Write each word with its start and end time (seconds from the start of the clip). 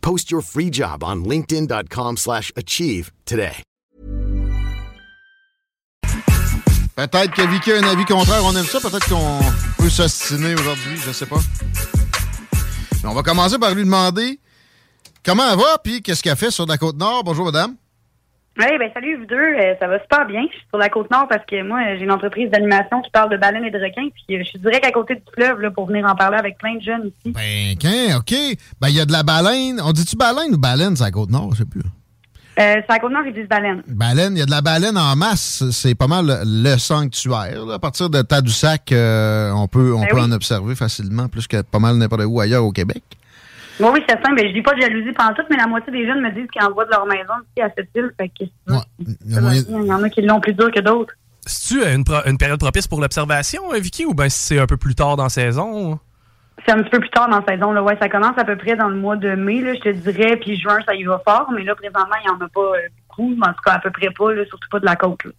Post 0.00 0.30
your 0.30 0.42
free 0.42 0.70
job 0.70 1.02
on 1.02 1.24
linkedin.com/achieve 1.24 2.16
slash 2.18 2.52
achieve 2.56 3.10
today. 3.24 3.62
Peut-être 6.96 7.32
que 7.32 7.46
Vicky 7.46 7.72
a 7.72 7.78
un 7.78 7.84
avis 7.84 8.04
contraire, 8.04 8.44
on 8.44 8.54
aime 8.54 8.66
ça. 8.66 8.78
Peut-être 8.78 9.08
qu'on 9.08 9.40
peut 9.78 9.88
s'ostiner 9.88 10.54
aujourd'hui, 10.54 10.98
je 10.98 11.12
sais 11.12 11.24
pas. 11.24 11.40
Mais 13.02 13.08
on 13.08 13.14
va 13.14 13.22
commencer 13.22 13.58
par 13.58 13.74
lui 13.74 13.84
demander 13.84 14.38
comment 15.24 15.50
elle 15.50 15.58
va, 15.58 15.78
puis 15.82 16.02
qu'est-ce 16.02 16.22
qu'elle 16.22 16.36
fait 16.36 16.50
sur 16.50 16.66
la 16.66 16.76
Côte-Nord. 16.76 17.24
Bonjour, 17.24 17.46
madame. 17.46 17.76
Oui, 18.58 18.66
ben 18.78 18.90
salut 18.92 19.16
vous 19.16 19.26
deux, 19.26 19.36
Euh, 19.36 19.74
ça 19.80 19.86
va 19.86 20.00
super 20.00 20.26
bien. 20.26 20.42
Je 20.50 20.56
suis 20.56 20.66
sur 20.68 20.76
la 20.78 20.88
côte 20.88 21.10
nord 21.10 21.28
parce 21.28 21.44
que 21.46 21.62
moi 21.66 21.80
j'ai 21.96 22.02
une 22.04 22.10
entreprise 22.10 22.50
d'animation 22.50 23.00
qui 23.00 23.10
parle 23.10 23.30
de 23.30 23.36
baleines 23.36 23.64
et 23.64 23.70
de 23.70 23.78
requins, 23.78 24.08
puis 24.12 24.36
euh, 24.36 24.40
je 24.42 24.48
suis 24.48 24.58
direct 24.58 24.84
à 24.84 24.90
côté 24.90 25.14
du 25.14 25.22
fleuve 25.34 25.60
là, 25.60 25.70
pour 25.70 25.86
venir 25.86 26.04
en 26.04 26.14
parler 26.14 26.36
avec 26.36 26.58
plein 26.58 26.74
de 26.74 26.82
jeunes 26.82 27.10
ici. 27.24 27.32
Ben, 27.32 27.76
qu'un, 27.78 28.18
OK. 28.18 28.34
Ben, 28.80 28.88
il 28.88 28.96
y 28.96 29.00
a 29.00 29.06
de 29.06 29.12
la 29.12 29.22
baleine. 29.22 29.80
On 29.82 29.92
dit-tu 29.92 30.16
baleine 30.16 30.52
ou 30.54 30.58
baleine, 30.58 30.96
c'est 30.96 31.04
la 31.04 31.10
Côte-Nord? 31.10 31.50
Je 31.52 31.58
sais 31.58 31.64
plus. 31.64 31.80
Euh, 32.58 32.74
c'est 32.84 32.90
à 32.90 32.94
la 32.94 32.98
côte 32.98 33.12
nord, 33.12 33.22
ils 33.24 33.32
disent 33.32 33.48
baleine. 33.48 33.82
Baleine, 33.86 34.34
il 34.36 34.40
y 34.40 34.42
a 34.42 34.46
de 34.46 34.50
la 34.50 34.60
baleine 34.60 34.98
en 34.98 35.16
masse. 35.16 35.64
C'est 35.70 35.94
pas 35.94 36.08
mal 36.08 36.26
le, 36.26 36.34
le 36.44 36.76
sanctuaire. 36.76 37.64
là. 37.64 37.74
À 37.74 37.78
partir 37.78 38.10
de 38.10 38.20
Tadoussac, 38.20 38.90
euh, 38.92 39.50
on 39.52 39.68
peut, 39.68 39.94
on 39.94 40.00
Ben 40.00 40.08
peut 40.08 40.16
oui. 40.16 40.22
en 40.22 40.32
observer 40.32 40.74
facilement, 40.74 41.28
plus 41.28 41.46
que 41.46 41.62
pas 41.62 41.78
mal 41.78 41.96
n'importe 41.96 42.22
où 42.26 42.38
ailleurs 42.40 42.64
au 42.64 42.72
Québec. 42.72 43.02
Oui, 43.80 43.88
oui, 43.94 44.04
c'est 44.08 44.22
simple. 44.22 44.36
Ben, 44.36 44.48
je 44.48 44.52
dis 44.52 44.62
pas 44.62 44.74
de 44.74 44.80
jalousie 44.80 45.12
pendant 45.12 45.32
tout, 45.34 45.42
mais 45.50 45.56
la 45.56 45.66
moitié 45.66 45.92
des 45.92 46.06
jeunes 46.06 46.20
me 46.20 46.30
disent 46.30 46.48
qu'ils 46.52 46.62
envoient 46.62 46.84
de 46.84 46.90
leur 46.90 47.06
maison 47.06 47.32
ici 47.56 47.62
à 47.62 47.70
cette 47.76 47.88
île. 47.94 48.10
Fait 48.18 48.28
que, 48.28 48.44
Il 49.24 49.32
y 49.32 49.36
a 49.36 49.40
moyen- 49.40 49.62
il 49.68 49.86
y 49.86 49.92
en 49.92 50.02
a 50.02 50.08
qui 50.10 50.22
l'ont 50.22 50.40
plus 50.40 50.52
dur 50.54 50.70
que 50.70 50.80
d'autres. 50.80 51.14
C'est-tu 51.46 51.82
une, 51.84 52.04
pro- 52.04 52.22
une 52.26 52.36
période 52.38 52.60
propice 52.60 52.86
pour 52.86 53.00
l'observation, 53.00 53.72
euh, 53.72 53.78
Vicky, 53.78 54.04
ou 54.04 54.12
bien 54.14 54.28
c'est 54.28 54.58
un 54.58 54.66
peu 54.66 54.76
plus 54.76 54.94
tard 54.94 55.16
dans 55.16 55.22
la 55.24 55.28
saison? 55.30 55.98
C'est 56.66 56.72
un 56.72 56.82
petit 56.82 56.90
peu 56.90 57.00
plus 57.00 57.08
tard 57.08 57.28
dans 57.30 57.38
la 57.40 57.46
saison. 57.46 57.72
Là. 57.72 57.82
Ouais, 57.82 57.96
ça 58.00 58.10
commence 58.10 58.36
à 58.36 58.44
peu 58.44 58.56
près 58.56 58.76
dans 58.76 58.88
le 58.90 58.96
mois 58.96 59.16
de 59.16 59.34
mai, 59.34 59.62
là, 59.62 59.72
je 59.74 59.80
te 59.80 59.88
dirais, 59.88 60.36
puis 60.36 60.60
juin, 60.60 60.78
ça 60.84 60.94
y 60.94 61.04
va 61.04 61.20
fort, 61.26 61.50
mais 61.54 61.64
là, 61.64 61.74
présentement, 61.74 62.16
il 62.22 62.28
n'y 62.30 62.36
en 62.36 62.44
a 62.44 62.48
pas 62.50 62.60
euh, 62.60 62.88
beaucoup, 63.08 63.34
mais 63.34 63.46
en 63.48 63.52
tout 63.54 63.62
cas, 63.64 63.72
à 63.72 63.78
peu 63.78 63.90
près 63.90 64.10
pas, 64.10 64.34
là, 64.34 64.44
surtout 64.44 64.68
pas 64.70 64.78
de 64.80 64.84
la 64.84 64.96
côte. 64.96 65.24
Là. 65.24 65.30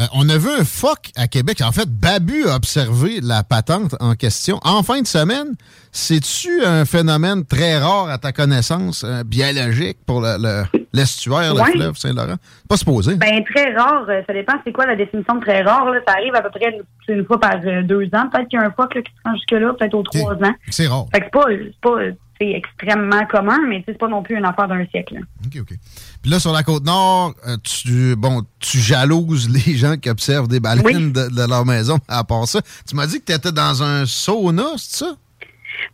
Euh, 0.00 0.02
on 0.12 0.28
a 0.28 0.36
vu 0.38 0.48
un 0.50 0.64
phoque 0.64 1.10
à 1.14 1.28
Québec. 1.28 1.60
En 1.64 1.70
fait, 1.70 1.88
Babu 1.88 2.48
a 2.48 2.56
observé 2.56 3.20
la 3.22 3.44
patente 3.44 3.94
en 4.00 4.14
question 4.16 4.58
en 4.64 4.82
fin 4.82 5.00
de 5.00 5.06
semaine. 5.06 5.54
C'est-tu 5.92 6.64
un 6.64 6.84
phénomène 6.84 7.44
très 7.44 7.78
rare 7.78 8.08
à 8.08 8.18
ta 8.18 8.32
connaissance, 8.32 9.04
euh, 9.04 9.22
biologique 9.22 9.98
pour 10.04 10.20
le- 10.20 10.36
le- 10.40 10.64
l'estuaire, 10.92 11.54
le, 11.54 11.60
Ouais. 11.60 11.70
fleuve 11.72 11.96
Saint-Laurent? 11.96 12.34
Pas 12.68 12.76
supposé. 12.76 13.14
Ben, 13.14 13.44
très 13.44 13.72
rare, 13.74 14.04
euh, 14.08 14.20
ça 14.26 14.32
dépend 14.32 14.54
c'est 14.66 14.72
quoi 14.72 14.86
la 14.86 14.96
définition 14.96 15.36
de 15.36 15.40
très 15.40 15.62
rare. 15.62 15.88
Là. 15.90 16.00
Ça 16.08 16.14
arrive 16.14 16.34
à 16.34 16.42
peu 16.42 16.50
près 16.50 16.74
une, 17.08 17.14
une 17.16 17.24
fois 17.24 17.38
par 17.38 17.60
deux 17.60 18.06
ans. 18.14 18.28
Peut-être 18.32 18.48
qu'il 18.48 18.58
y 18.58 18.62
a 18.62 18.66
un 18.66 18.72
phoque 18.72 18.96
là, 18.96 19.02
qui 19.02 19.12
se 19.12 19.20
rend 19.24 19.34
jusque-là, 19.36 19.74
peut-être 19.78 19.94
aux 19.94 20.02
trois 20.02 20.34
ans. 20.34 20.54
C'est 20.70 20.88
rare. 20.88 21.06
Fait 21.14 21.20
que 21.20 21.26
c'est 21.26 21.80
pas, 21.80 21.98
extrêmement 22.40 23.24
commun, 23.26 23.58
mais 23.68 23.82
c'est 23.86 23.96
pas 23.96 24.08
non 24.08 24.22
plus 24.22 24.36
une 24.36 24.44
affaire 24.44 24.66
d'un 24.68 24.84
siècle. 24.86 25.14
là. 25.14 25.20
OK, 25.46 25.60
OK. 25.62 25.76
Puis 26.24 26.30
là, 26.30 26.40
sur 26.40 26.54
la 26.54 26.62
Côte-Nord, 26.62 27.34
euh, 27.46 27.58
tu, 27.62 28.16
bon, 28.16 28.46
tu 28.58 28.78
jalouses 28.78 29.46
les 29.50 29.76
gens 29.76 29.98
qui 29.98 30.08
observent 30.08 30.48
des 30.48 30.58
baleines 30.58 31.12
de, 31.12 31.28
de 31.28 31.46
leur 31.46 31.66
maison. 31.66 31.98
À 32.08 32.24
part 32.24 32.48
ça, 32.48 32.62
tu 32.88 32.96
m'as 32.96 33.06
dit 33.06 33.20
que 33.20 33.26
tu 33.26 33.32
étais 33.34 33.52
dans 33.52 33.82
un 33.82 34.06
sauna, 34.06 34.64
c'est 34.78 35.04
ça? 35.04 35.16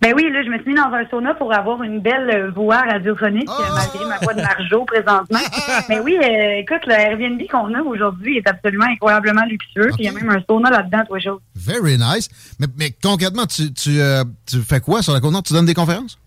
Ben 0.00 0.12
oui, 0.14 0.30
là, 0.30 0.44
je 0.44 0.50
me 0.50 0.58
suis 0.58 0.68
mis 0.68 0.76
dans 0.76 0.92
un 0.92 1.04
sauna 1.10 1.34
pour 1.34 1.52
avoir 1.52 1.82
une 1.82 1.98
belle 1.98 2.52
voix 2.54 2.80
radiophonique, 2.82 3.48
euh, 3.48 3.74
malgré 3.74 4.04
ma 4.08 4.18
voix 4.18 4.34
de 4.34 4.40
Marjo 4.40 4.84
présentement. 4.84 5.40
Mais 5.88 5.98
oui, 5.98 6.16
euh, 6.16 6.60
écoute, 6.60 6.86
le 6.86 6.92
Airbnb 6.92 7.42
qu'on 7.50 7.74
a 7.74 7.82
aujourd'hui 7.82 8.36
est 8.36 8.46
absolument 8.46 8.86
incroyablement 8.86 9.44
luxueux. 9.46 9.90
Puis 9.96 10.04
il 10.04 10.04
y 10.04 10.08
a 10.08 10.12
même 10.12 10.30
un 10.30 10.40
sauna 10.48 10.70
là-dedans, 10.70 11.02
toi, 11.08 11.18
chose. 11.18 11.40
Very 11.56 11.98
nice. 11.98 12.28
Mais, 12.60 12.68
mais 12.78 12.94
concrètement, 13.02 13.46
tu, 13.46 13.72
tu, 13.72 14.00
euh, 14.00 14.22
tu 14.46 14.60
fais 14.60 14.78
quoi 14.78 15.02
sur 15.02 15.12
la 15.12 15.18
Côte-Nord? 15.18 15.42
Tu 15.42 15.54
donnes 15.54 15.66
des 15.66 15.74
conférences? 15.74 16.20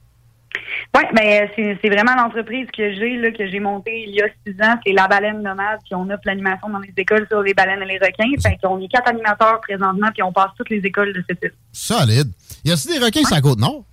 Oui, 0.96 1.04
ben 1.14 1.50
c'est 1.56 1.90
vraiment 1.90 2.16
l'entreprise 2.16 2.68
que 2.76 2.94
j'ai 2.94 3.18
là 3.18 3.32
que 3.32 3.48
j'ai 3.48 3.60
montée 3.60 4.06
il 4.08 4.16
y 4.16 4.22
a 4.22 4.28
six 4.46 4.54
ans, 4.62 4.76
c'est 4.86 4.94
la 4.94 5.08
baleine 5.08 5.42
nomade, 5.42 5.80
puis 5.84 5.96
on 5.96 6.10
offre 6.10 6.22
l'animation 6.26 6.70
dans 6.70 6.80
les 6.80 6.94
écoles 6.96 7.26
sur 7.30 7.42
les 7.42 7.54
baleines 7.54 7.82
et 7.82 7.86
les 7.86 7.98
requins. 7.98 8.30
Fait 8.42 8.58
qu'on 8.62 8.80
est 8.80 8.88
quatre 8.88 9.10
animateurs 9.10 9.60
présentement, 9.62 10.10
puis 10.14 10.22
on 10.24 10.32
passe 10.32 10.52
toutes 10.58 10.70
les 10.70 10.80
écoles 10.80 11.14
de 11.14 11.24
cette 11.28 11.42
île. 11.42 11.54
Solide. 11.72 12.32
Y 12.64 12.72
a-t-il 12.72 13.00
des 13.00 13.06
requins 13.06 13.24
sur 13.24 13.36
la 13.36 13.42
Côte-Nord? 13.42 13.84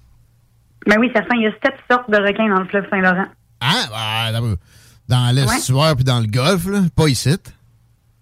Ben 0.86 0.98
oui, 0.98 1.10
certain, 1.14 1.36
il 1.36 1.42
y 1.42 1.46
a 1.46 1.52
sept 1.62 1.74
sortes 1.90 2.10
de 2.10 2.16
requins 2.16 2.48
dans 2.48 2.60
le 2.60 2.66
fleuve 2.66 2.88
Saint-Laurent. 2.90 3.26
Ah, 3.60 4.30
d'abord, 4.32 4.56
dans 5.08 5.34
l'estuaire 5.34 5.94
puis 5.96 6.04
dans 6.04 6.20
le 6.20 6.26
golfe, 6.26 6.66
là. 6.66 6.80
Pas 6.96 7.08
ici. 7.08 7.36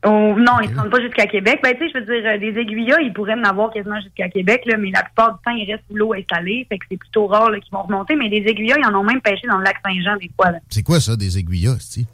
Oh, 0.07 0.35
non, 0.39 0.61
ils 0.63 0.71
ne 0.71 0.77
rendent 0.79 0.91
pas 0.91 1.01
jusqu'à 1.01 1.27
Québec. 1.27 1.59
Ben, 1.63 1.73
tu 1.75 1.79
sais, 1.81 1.93
je 1.93 1.99
veux 1.99 2.21
dire, 2.21 2.31
euh, 2.31 2.39
des 2.39 2.57
aiguillas, 2.61 3.01
ils 3.01 3.13
pourraient 3.13 3.35
en 3.35 3.43
avoir 3.43 3.71
quasiment 3.73 4.01
jusqu'à 4.01 4.29
Québec, 4.29 4.63
là, 4.67 4.77
mais 4.77 4.91
la 4.93 5.03
plupart 5.03 5.33
du 5.35 5.39
temps, 5.45 5.51
ils 5.51 5.69
restent 5.71 5.85
où 5.91 5.97
l'eau 5.97 6.15
est 6.15 6.25
salée. 6.33 6.67
Fait 6.69 6.79
que 6.79 6.87
c'est 6.89 6.97
plutôt 6.97 7.27
rare 7.27 7.51
qu'ils 7.51 7.73
vont 7.73 7.83
remonter. 7.83 8.15
Mais 8.15 8.29
des 8.29 8.45
aiguillas, 8.49 8.77
ils 8.79 8.87
en 8.87 8.95
ont 8.95 9.03
même 9.03 9.21
pêché 9.21 9.49
dans 9.49 9.59
le 9.59 9.65
lac 9.65 9.77
Saint-Jean 9.85 10.17
des 10.17 10.31
fois. 10.37 10.53
C'est 10.69 10.85
quoi 10.85 11.01
ça, 11.01 11.17
des 11.17 11.39
aiguillas, 11.39 11.77
c'ti? 11.81 12.07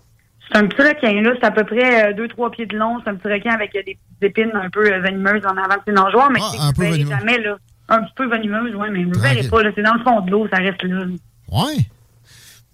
C'est 0.50 0.58
un 0.58 0.66
petit 0.66 0.80
requin, 0.82 1.20
là. 1.20 1.32
C'est 1.38 1.46
à 1.46 1.50
peu 1.50 1.64
près 1.64 2.12
2-3 2.14 2.50
pieds 2.52 2.66
de 2.66 2.76
long. 2.76 3.00
C'est 3.04 3.10
un 3.10 3.16
petit 3.16 3.32
requin 3.32 3.50
avec 3.52 3.74
euh, 3.76 3.82
des 3.84 3.98
petites 4.18 4.22
épines 4.38 4.52
un 4.54 4.70
peu 4.70 4.90
euh, 4.90 5.00
venimeuses 5.00 5.44
en 5.44 5.56
avant 5.56 5.76
de 5.76 5.82
ses 5.86 5.92
nageoires. 5.92 6.30
Mais 6.30 6.40
Ah, 6.42 6.70
tu 6.74 6.80
venimeux. 6.82 7.10
jamais, 7.10 7.38
là. 7.38 7.56
Un 7.90 8.02
petit 8.02 8.12
peu 8.16 8.26
venimeuse, 8.28 8.74
oui, 8.76 8.88
mais 8.92 9.04
vous 9.04 9.10
ne 9.10 9.18
verrez 9.18 9.46
pas, 9.48 9.62
là. 9.62 9.70
C'est 9.74 9.82
dans 9.82 9.92
le 9.94 10.02
fond 10.02 10.20
de 10.22 10.30
l'eau, 10.30 10.48
ça 10.50 10.56
reste 10.56 10.82
là. 10.84 11.04
Ouais. 11.52 11.82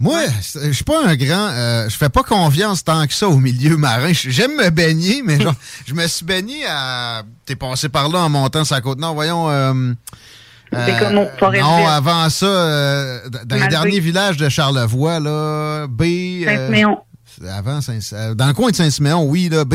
Moi, 0.02 0.18
je 0.64 0.72
suis 0.72 0.82
pas 0.84 1.06
un 1.06 1.14
grand. 1.14 1.48
euh, 1.50 1.88
je 1.90 1.94
fais 1.96 2.08
pas 2.08 2.22
confiance 2.22 2.82
tant 2.82 3.06
que 3.06 3.12
ça 3.12 3.28
au 3.28 3.36
milieu 3.38 3.76
marin. 3.76 4.12
J'aime 4.14 4.56
me 4.56 4.70
baigner, 4.70 5.22
mais 5.22 5.38
genre, 5.38 5.54
je 5.86 5.92
me 5.92 6.06
suis 6.06 6.24
baigné 6.24 6.64
à. 6.66 7.22
T'es 7.44 7.54
passé 7.54 7.90
par 7.90 8.08
là 8.08 8.20
en 8.20 8.28
montant 8.30 8.64
sa 8.64 8.80
côte 8.80 8.98
nord. 8.98 9.12
Voyons. 9.14 9.50
euh, 9.50 9.92
C'est 10.72 10.98
comme 10.98 11.26
Forest 11.38 11.62
Non, 11.62 11.86
avant 11.86 12.30
ça, 12.30 12.46
euh, 12.46 13.28
dans 13.44 13.56
les 13.56 13.68
derniers 13.68 14.00
villages 14.00 14.38
de 14.38 14.48
Charlevoix, 14.48 15.20
là, 15.20 15.86
B. 15.86 16.02
euh, 16.02 16.44
Saint-Siméon. 16.46 16.98
avant 17.50 17.80
Saint 17.82 17.98
euh, 18.14 18.34
dans 18.34 18.46
le 18.46 18.54
coin 18.54 18.70
de 18.70 18.76
Saint-Siméon, 18.76 19.24
oui, 19.24 19.50
là, 19.50 19.66
B. 19.66 19.74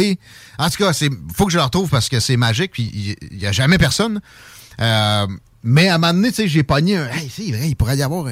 En 0.58 0.70
tout 0.72 0.78
cas, 0.84 0.92
c'est 0.94 1.10
faut 1.36 1.46
que 1.46 1.52
je 1.52 1.58
le 1.58 1.64
retrouve 1.64 1.90
parce 1.90 2.10
que 2.10 2.20
c'est 2.20 2.38
magique, 2.38 2.72
puis 2.72 3.18
il 3.32 3.38
n'y 3.38 3.46
a 3.46 3.52
jamais 3.52 3.78
personne. 3.78 4.22
Euh, 4.82 5.28
mais 5.64 5.90
à 5.90 5.96
un 5.96 5.98
moment 6.00 6.14
donné, 6.14 6.30
tu 6.30 6.36
sais, 6.38 6.48
j'ai 6.48 6.64
pogné 6.64 6.98
un. 6.98 7.08
Hey, 7.10 7.30
c'est 7.32 7.52
vrai, 7.52 7.68
il 7.70 7.76
pourrait 7.76 7.98
y 7.98 8.02
avoir 8.04 8.26
un 8.26 8.32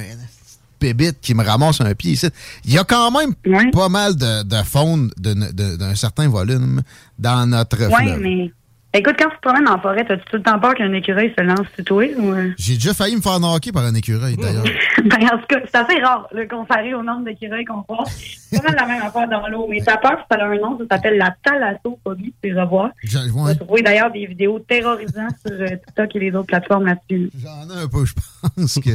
qui 1.22 1.34
me 1.34 1.44
ramasse 1.44 1.82
un 1.82 1.94
pied 1.96 2.12
ici. 2.12 2.28
Il 2.66 2.74
y 2.74 2.78
a 2.78 2.84
quand 2.84 3.12
même 3.12 3.34
pas 3.72 3.90
mal 3.90 4.16
de, 4.16 4.44
de 4.44 4.64
faune 4.64 5.12
d'un 5.18 5.96
certain 5.96 6.28
volume 6.28 6.82
dans 7.18 7.46
notre 7.48 7.78
Oui, 7.88 8.04
fleuve. 8.06 8.20
mais. 8.22 8.52
Écoute, 8.96 9.16
quand 9.18 9.30
tu 9.30 9.36
te 9.38 9.42
promènes 9.42 9.68
en 9.68 9.80
forêt, 9.80 10.02
as-tu 10.08 10.24
tout 10.30 10.36
le 10.38 10.44
temps 10.44 10.60
peur 10.60 10.76
qu'un 10.76 10.94
écoureil 10.94 11.34
se 11.36 11.44
lance 11.44 11.66
sur 11.74 11.84
toi? 11.84 12.06
Ou... 12.16 12.32
euh? 12.32 12.52
J'ai 12.60 12.76
déjà 12.76 12.94
failli 12.94 13.16
me 13.16 13.22
faire 13.22 13.40
knocker 13.40 13.72
par 13.72 13.84
un 13.86 13.96
écureuil, 13.96 14.38
d'ailleurs. 14.38 14.64
ben, 15.04 15.18
en 15.34 15.38
tout 15.40 15.46
cas, 15.50 15.62
c'est 15.66 15.76
assez 15.76 16.00
rare, 16.00 16.28
là, 16.32 16.46
comparé 16.46 16.94
au 16.94 17.02
nombre 17.02 17.26
d'écureuils 17.26 17.66
qu'on 17.66 17.82
croise. 17.82 18.08
C'est 18.12 18.62
pas 18.62 18.70
mal 18.70 18.76
la 18.80 18.86
même 18.86 19.02
affaire 19.02 19.28
dans 19.28 19.48
l'eau. 19.48 19.66
Mais 19.68 19.80
ta 19.82 19.98
peur, 19.98 20.20
ça 20.30 20.38
a 20.38 20.46
un 20.46 20.58
nom, 20.58 20.78
ça 20.78 20.86
s'appelle 20.96 21.18
la 21.18 21.36
thalassophobie, 21.44 22.36
tu 22.44 22.52
peux 22.54 22.62
revoir. 22.62 22.92
J'ai- 23.04 23.18
Tu 23.26 23.32
ouais. 23.32 23.44
vas 23.46 23.56
trouver 23.56 23.82
d'ailleurs 23.82 24.12
des 24.12 24.28
vidéos 24.28 24.60
terrorisantes 24.60 25.34
sur 25.44 25.56
euh, 25.60 25.66
TikTok 25.70 26.16
et 26.16 26.20
les 26.20 26.32
autres 26.36 26.48
plateformes 26.48 26.86
là-dessus. 26.86 27.32
J'en 27.42 27.76
ai 27.76 27.82
un 27.84 27.88
peu, 27.88 28.06
je 28.06 28.14
pense 28.14 28.76
que 28.80 28.92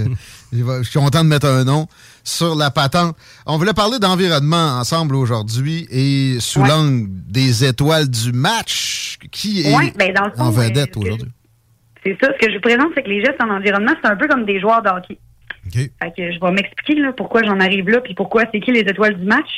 je 0.52 0.82
suis 0.84 0.98
content 1.00 1.24
de 1.24 1.28
mettre 1.28 1.46
un 1.48 1.64
nom 1.64 1.88
sur 2.28 2.54
la 2.54 2.70
patente. 2.70 3.16
On 3.46 3.56
voulait 3.58 3.72
parler 3.72 3.98
d'environnement 3.98 4.78
ensemble 4.80 5.14
aujourd'hui 5.16 5.86
et 5.90 6.38
sous 6.40 6.60
Ouais. 6.62 6.68
l'angle 6.68 7.06
des 7.08 7.64
étoiles 7.64 8.08
du 8.08 8.32
match. 8.32 9.18
Qui 9.32 9.62
est 9.62 9.74
Ouais, 9.76 9.92
ben, 9.98 10.12
dans 10.14 10.26
le 10.26 10.30
fond, 10.32 10.42
en 10.44 10.50
vedette 10.50 10.96
euh, 10.96 11.00
aujourd'hui? 11.00 11.28
C'est 12.04 12.16
ça, 12.22 12.28
ce 12.32 12.46
que 12.46 12.50
je 12.50 12.56
vous 12.56 12.60
présente, 12.62 12.88
c'est 12.94 13.02
que 13.02 13.08
les 13.08 13.20
gestes 13.24 13.42
en 13.42 13.50
environnement, 13.50 13.92
c'est 14.02 14.08
un 14.08 14.16
peu 14.16 14.28
comme 14.28 14.44
des 14.44 14.60
joueurs 14.60 14.82
de 14.82 14.88
hockey. 14.88 15.18
OK. 15.66 15.72
Fait 15.74 15.90
que 16.16 16.32
je 16.32 16.40
vais 16.40 16.52
m'expliquer 16.52 17.00
là, 17.00 17.12
pourquoi 17.16 17.42
j'en 17.42 17.58
arrive 17.60 17.88
là, 17.88 18.00
puis 18.00 18.14
pourquoi 18.14 18.44
c'est 18.52 18.60
qui 18.60 18.70
les 18.72 18.80
étoiles 18.80 19.18
du 19.18 19.26
match. 19.26 19.48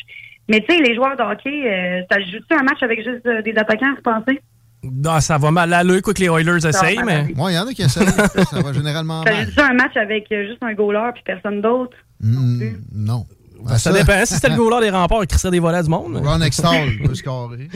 Mais 0.49 0.61
tu 0.67 0.75
sais, 0.75 0.81
les 0.83 0.95
joueurs 0.95 1.17
de 1.17 1.23
hockey, 1.23 1.51
euh, 1.71 2.01
ça 2.11 2.19
joue-tu 2.21 2.57
un 2.59 2.63
match 2.63 2.83
avec 2.83 3.05
juste 3.05 3.25
euh, 3.27 3.43
des 3.43 3.53
attaquants, 3.57 3.95
vous 3.95 4.03
pensez? 4.03 4.41
Non, 4.83 5.21
ça 5.21 5.37
va 5.37 5.51
mal 5.51 5.73
aller, 5.75 6.01
quoi 6.01 6.15
que 6.15 6.21
les 6.21 6.27
Oilers 6.29 6.67
essayent, 6.67 7.03
mais. 7.05 7.27
Moi, 7.37 7.53
il 7.53 7.55
y 7.55 7.59
en 7.59 7.67
a 7.69 7.73
qui 7.73 7.83
essaient. 7.83 8.07
ça 8.07 8.61
va 8.63 8.73
généralement 8.73 9.23
Ça 9.25 9.31
mal. 9.31 9.45
joue-tu 9.47 9.61
un 9.61 9.75
match 9.75 9.97
avec 9.97 10.33
euh, 10.33 10.47
juste 10.49 10.63
un 10.63 10.73
goaler 10.73 11.11
puis 11.15 11.23
personne 11.25 11.61
d'autre? 11.61 11.95
Mm, 12.21 12.63
non. 12.93 13.27
Ben, 13.63 13.77
ça 13.77 13.93
dépend. 13.93 14.25
Si 14.25 14.35
c'était 14.35 14.49
le 14.49 14.57
goaler 14.57 14.87
des 14.87 14.91
remparts 14.97 15.27
qui 15.27 15.39
serait 15.39 15.51
des 15.51 15.59
volets 15.61 15.83
du 15.83 15.91
monde. 15.91 16.13
mais- 16.15 16.27
Ron 16.27 16.41
Extall 16.41 16.89
peut 17.05 17.15
scorer. 17.15 17.69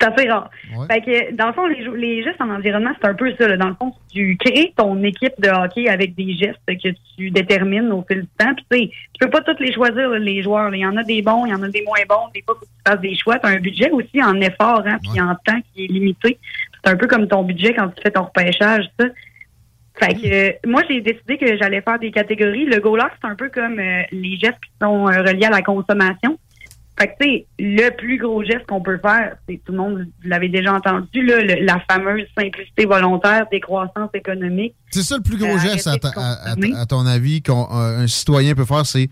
C'est 0.00 0.06
assez 0.06 0.28
rare. 0.28 0.48
Ouais. 0.76 0.86
Fait 0.88 1.00
que, 1.00 1.34
dans 1.34 1.48
le 1.48 1.52
fond, 1.52 1.66
les, 1.66 2.22
gestes 2.22 2.40
en 2.40 2.48
environnement, 2.50 2.90
c'est 3.00 3.08
un 3.08 3.14
peu 3.14 3.32
ça. 3.36 3.48
là. 3.48 3.56
Dans 3.56 3.68
le 3.68 3.74
fond, 3.74 3.92
tu 4.12 4.36
crées 4.38 4.72
ton 4.76 5.02
équipe 5.02 5.34
de 5.40 5.48
hockey 5.48 5.88
avec 5.88 6.14
des 6.14 6.34
gestes 6.34 6.58
que 6.66 6.88
tu 7.16 7.30
détermines 7.32 7.90
au 7.92 8.04
fil 8.08 8.22
du 8.22 8.28
temps. 8.38 8.54
Puis, 8.54 8.64
tu 8.70 8.78
sais, 8.78 8.90
tu 9.12 9.18
peux 9.20 9.30
pas 9.30 9.40
tous 9.42 9.60
les 9.62 9.72
choisir, 9.72 10.08
là, 10.10 10.18
les 10.18 10.42
joueurs. 10.42 10.70
là. 10.70 10.76
Il 10.76 10.80
y 10.80 10.86
en 10.86 10.96
a 10.96 11.02
des 11.02 11.22
bons, 11.22 11.44
il 11.44 11.50
y 11.50 11.54
en 11.54 11.62
a 11.62 11.68
des 11.68 11.82
moins 11.82 11.98
bons. 12.08 12.30
Des 12.34 12.42
fois, 12.42 12.54
faut 12.54 12.60
que 12.66 12.66
tu 12.66 12.90
fasses 12.90 13.00
des 13.00 13.16
choix. 13.16 13.38
Tu 13.40 13.46
as 13.46 13.50
un 13.50 13.60
budget 13.60 13.90
aussi 13.90 14.22
en 14.22 14.40
effort, 14.40 14.82
hein, 14.86 14.98
puis 15.02 15.12
Ouais. 15.12 15.20
en 15.22 15.34
temps 15.44 15.60
qui 15.74 15.84
est 15.84 15.88
limité. 15.88 16.38
C'est 16.84 16.92
un 16.92 16.96
peu 16.96 17.06
comme 17.08 17.26
ton 17.28 17.42
budget 17.42 17.74
quand 17.74 17.88
tu 17.88 18.00
fais 18.02 18.10
ton 18.12 18.24
repêchage, 18.24 18.84
ça. 18.98 19.06
Fait 20.02 20.14
que, 20.14 20.66
moi, 20.68 20.82
j'ai 20.88 21.00
décidé 21.00 21.36
que 21.36 21.56
j'allais 21.58 21.82
faire 21.82 21.98
des 21.98 22.10
catégories. 22.10 22.64
Le 22.64 22.80
goaler, 22.80 23.04
c'est 23.20 23.28
un 23.28 23.34
peu 23.34 23.50
comme 23.50 23.78
euh, 23.78 24.02
les 24.12 24.36
gestes 24.38 24.58
qui 24.64 24.70
sont 24.80 25.06
euh, 25.08 25.22
reliés 25.22 25.44
à 25.46 25.50
la 25.50 25.62
consommation. 25.62 26.38
Fait 26.98 27.08
que, 27.08 27.12
tu 27.24 27.30
sais, 27.30 27.46
le 27.58 27.90
plus 27.90 28.18
gros 28.18 28.42
geste 28.44 28.66
qu'on 28.66 28.80
peut 28.82 28.98
faire, 28.98 29.36
c'est 29.48 29.60
tout 29.64 29.72
le 29.72 29.78
monde, 29.78 29.98
vous 30.00 30.28
l'avez 30.28 30.48
déjà 30.48 30.74
entendu, 30.74 31.22
là, 31.24 31.40
le- 31.42 31.64
la 31.64 31.80
fameuse 31.90 32.26
simplicité 32.36 32.84
volontaire, 32.86 33.46
décroissance 33.50 34.10
économique. 34.14 34.74
C'est 34.90 35.02
ça 35.02 35.16
le 35.16 35.22
plus 35.22 35.36
gros 35.38 35.54
Euh, 35.54 35.58
geste, 35.58 35.86
à, 35.86 35.96
de 35.96 36.06
à- 36.06 36.08
à- 36.50 36.54
consommer. 36.54 36.74
à 36.76 36.86
ton 36.86 37.06
avis, 37.06 37.40
qu'un 37.42 38.06
citoyen 38.06 38.54
peut 38.54 38.64
faire, 38.66 38.84
c'est 38.86 39.08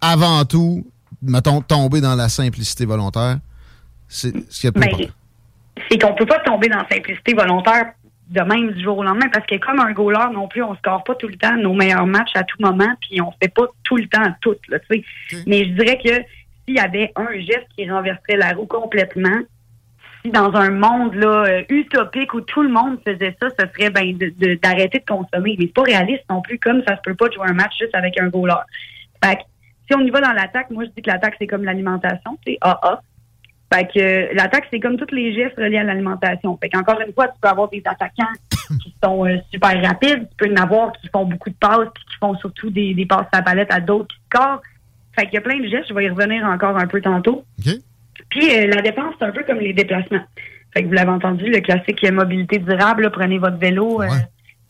avant 0.00 0.44
tout, 0.44 0.86
mettons, 1.22 1.60
tomber 1.60 2.00
dans 2.00 2.14
la 2.16 2.28
simplicité 2.28 2.84
volontaire. 2.84 3.38
C'est 4.08 4.32
ce 4.50 4.60
qui 4.60 4.66
est 4.66 4.74
le 4.74 4.80
plus 4.80 4.96
Ben, 4.98 5.06
c'est 5.90 5.98
qu'on 5.98 6.14
peut 6.14 6.26
pas 6.26 6.40
tomber 6.40 6.68
dans 6.68 6.78
la 6.78 6.88
simplicité 6.88 7.32
volontaire 7.34 7.92
de 8.30 8.40
même 8.42 8.70
du 8.70 8.82
jour 8.82 8.98
au 8.98 9.02
lendemain, 9.02 9.28
parce 9.32 9.44
que 9.44 9.56
comme 9.56 9.80
un 9.80 9.92
goaler 9.92 10.32
non 10.32 10.46
plus, 10.46 10.62
on 10.62 10.74
score 10.76 11.02
pas 11.04 11.14
tout 11.16 11.26
le 11.28 11.36
temps 11.36 11.56
nos 11.56 11.74
meilleurs 11.74 12.06
matchs 12.06 12.30
à 12.34 12.44
tout 12.44 12.56
moment, 12.60 12.88
puis 13.00 13.20
on 13.20 13.32
fait 13.42 13.52
pas 13.52 13.66
tout 13.82 13.96
le 13.96 14.06
temps 14.06 14.22
tout, 14.40 14.56
là, 14.68 14.78
tu 14.78 14.86
sais. 14.98 15.04
Mais 15.46 15.64
je 15.64 15.70
dirais 15.70 15.98
que 15.98 16.14
s'il 16.64 16.76
y 16.76 16.78
avait 16.78 17.12
un 17.16 17.32
geste 17.34 17.66
qui 17.76 17.90
renverserait 17.90 18.36
la 18.36 18.52
roue 18.52 18.66
complètement, 18.66 19.40
si 20.24 20.30
dans 20.30 20.54
un 20.54 20.70
monde 20.70 21.14
là 21.14 21.44
euh, 21.46 21.62
utopique 21.70 22.32
où 22.34 22.40
tout 22.42 22.62
le 22.62 22.68
monde 22.68 22.98
faisait 23.06 23.34
ça, 23.40 23.48
ce 23.58 23.66
serait 23.74 23.90
ben 23.90 24.16
de- 24.16 24.32
de- 24.38 24.54
d'arrêter 24.62 24.98
de, 25.00 25.04
consommer. 25.04 25.56
Mais 25.58 25.64
c'est 25.66 25.72
pas 25.74 25.82
réaliste 25.82 26.24
non 26.30 26.42
plus, 26.42 26.58
comme 26.58 26.82
ça 26.86 26.96
se 26.96 27.00
peut 27.02 27.14
pas 27.14 27.28
de 27.28 27.32
jouer 27.34 27.46
un 27.48 27.54
match 27.54 27.72
juste 27.80 27.94
avec 27.94 28.20
un 28.20 28.28
goaler. 28.28 28.54
Fait 29.24 29.36
que, 29.36 29.40
si 29.88 29.96
on 29.96 30.00
y 30.00 30.10
va 30.10 30.20
dans 30.20 30.32
l'attaque, 30.32 30.70
moi 30.70 30.84
je 30.84 30.90
dis 30.90 31.02
que 31.02 31.10
l'attaque 31.10 31.34
c'est 31.38 31.46
comme 31.48 31.64
l'alimentation, 31.64 32.38
c'est 32.46 32.58
AA. 32.60 33.00
Fait 33.72 33.84
que 33.84 34.00
euh, 34.00 34.28
l'attaque, 34.34 34.66
c'est 34.72 34.80
comme 34.80 34.96
tous 34.96 35.14
les 35.14 35.32
gestes 35.32 35.56
reliés 35.56 35.78
à 35.78 35.84
l'alimentation. 35.84 36.56
Fait 36.60 36.68
qu'encore 36.68 37.00
une 37.06 37.12
fois, 37.12 37.28
tu 37.28 37.34
peux 37.40 37.48
avoir 37.48 37.68
des 37.68 37.82
attaquants 37.84 38.32
qui 38.82 38.94
sont 39.02 39.24
euh, 39.26 39.36
super 39.52 39.80
rapides, 39.82 40.28
tu 40.30 40.36
peux 40.36 40.52
en 40.52 40.62
avoir 40.62 40.92
qui 40.92 41.08
font 41.08 41.24
beaucoup 41.24 41.50
de 41.50 41.54
passes, 41.54 41.88
puis 41.94 42.04
qui 42.04 42.16
font 42.20 42.34
surtout 42.36 42.70
des, 42.70 42.94
des 42.94 43.06
passes 43.06 43.26
à 43.32 43.38
la 43.38 43.42
palette 43.42 43.72
à 43.72 43.80
d'autres 43.80 44.08
qui 44.08 44.20
scorent. 44.32 44.60
Fait 45.16 45.24
qu'il 45.26 45.34
y 45.34 45.38
a 45.38 45.40
plein 45.40 45.58
de 45.58 45.66
gestes, 45.68 45.88
je 45.88 45.94
vais 45.94 46.04
y 46.04 46.08
revenir 46.08 46.44
encore 46.44 46.76
un 46.76 46.86
peu 46.86 47.00
tantôt. 47.00 47.44
Puis 48.28 48.48
euh, 48.56 48.66
la 48.68 48.80
dépense, 48.82 49.14
c'est 49.18 49.24
un 49.24 49.32
peu 49.32 49.42
comme 49.44 49.58
les 49.58 49.72
déplacements. 49.72 50.22
Fait 50.72 50.82
que 50.82 50.88
vous 50.88 50.92
l'avez 50.94 51.10
entendu, 51.10 51.50
le 51.50 51.60
classique 51.60 52.02
euh, 52.04 52.12
mobilité 52.12 52.58
durable, 52.58 53.02
là, 53.02 53.10
prenez 53.10 53.38
votre 53.38 53.56
vélo, 53.56 54.02
euh, 54.02 54.06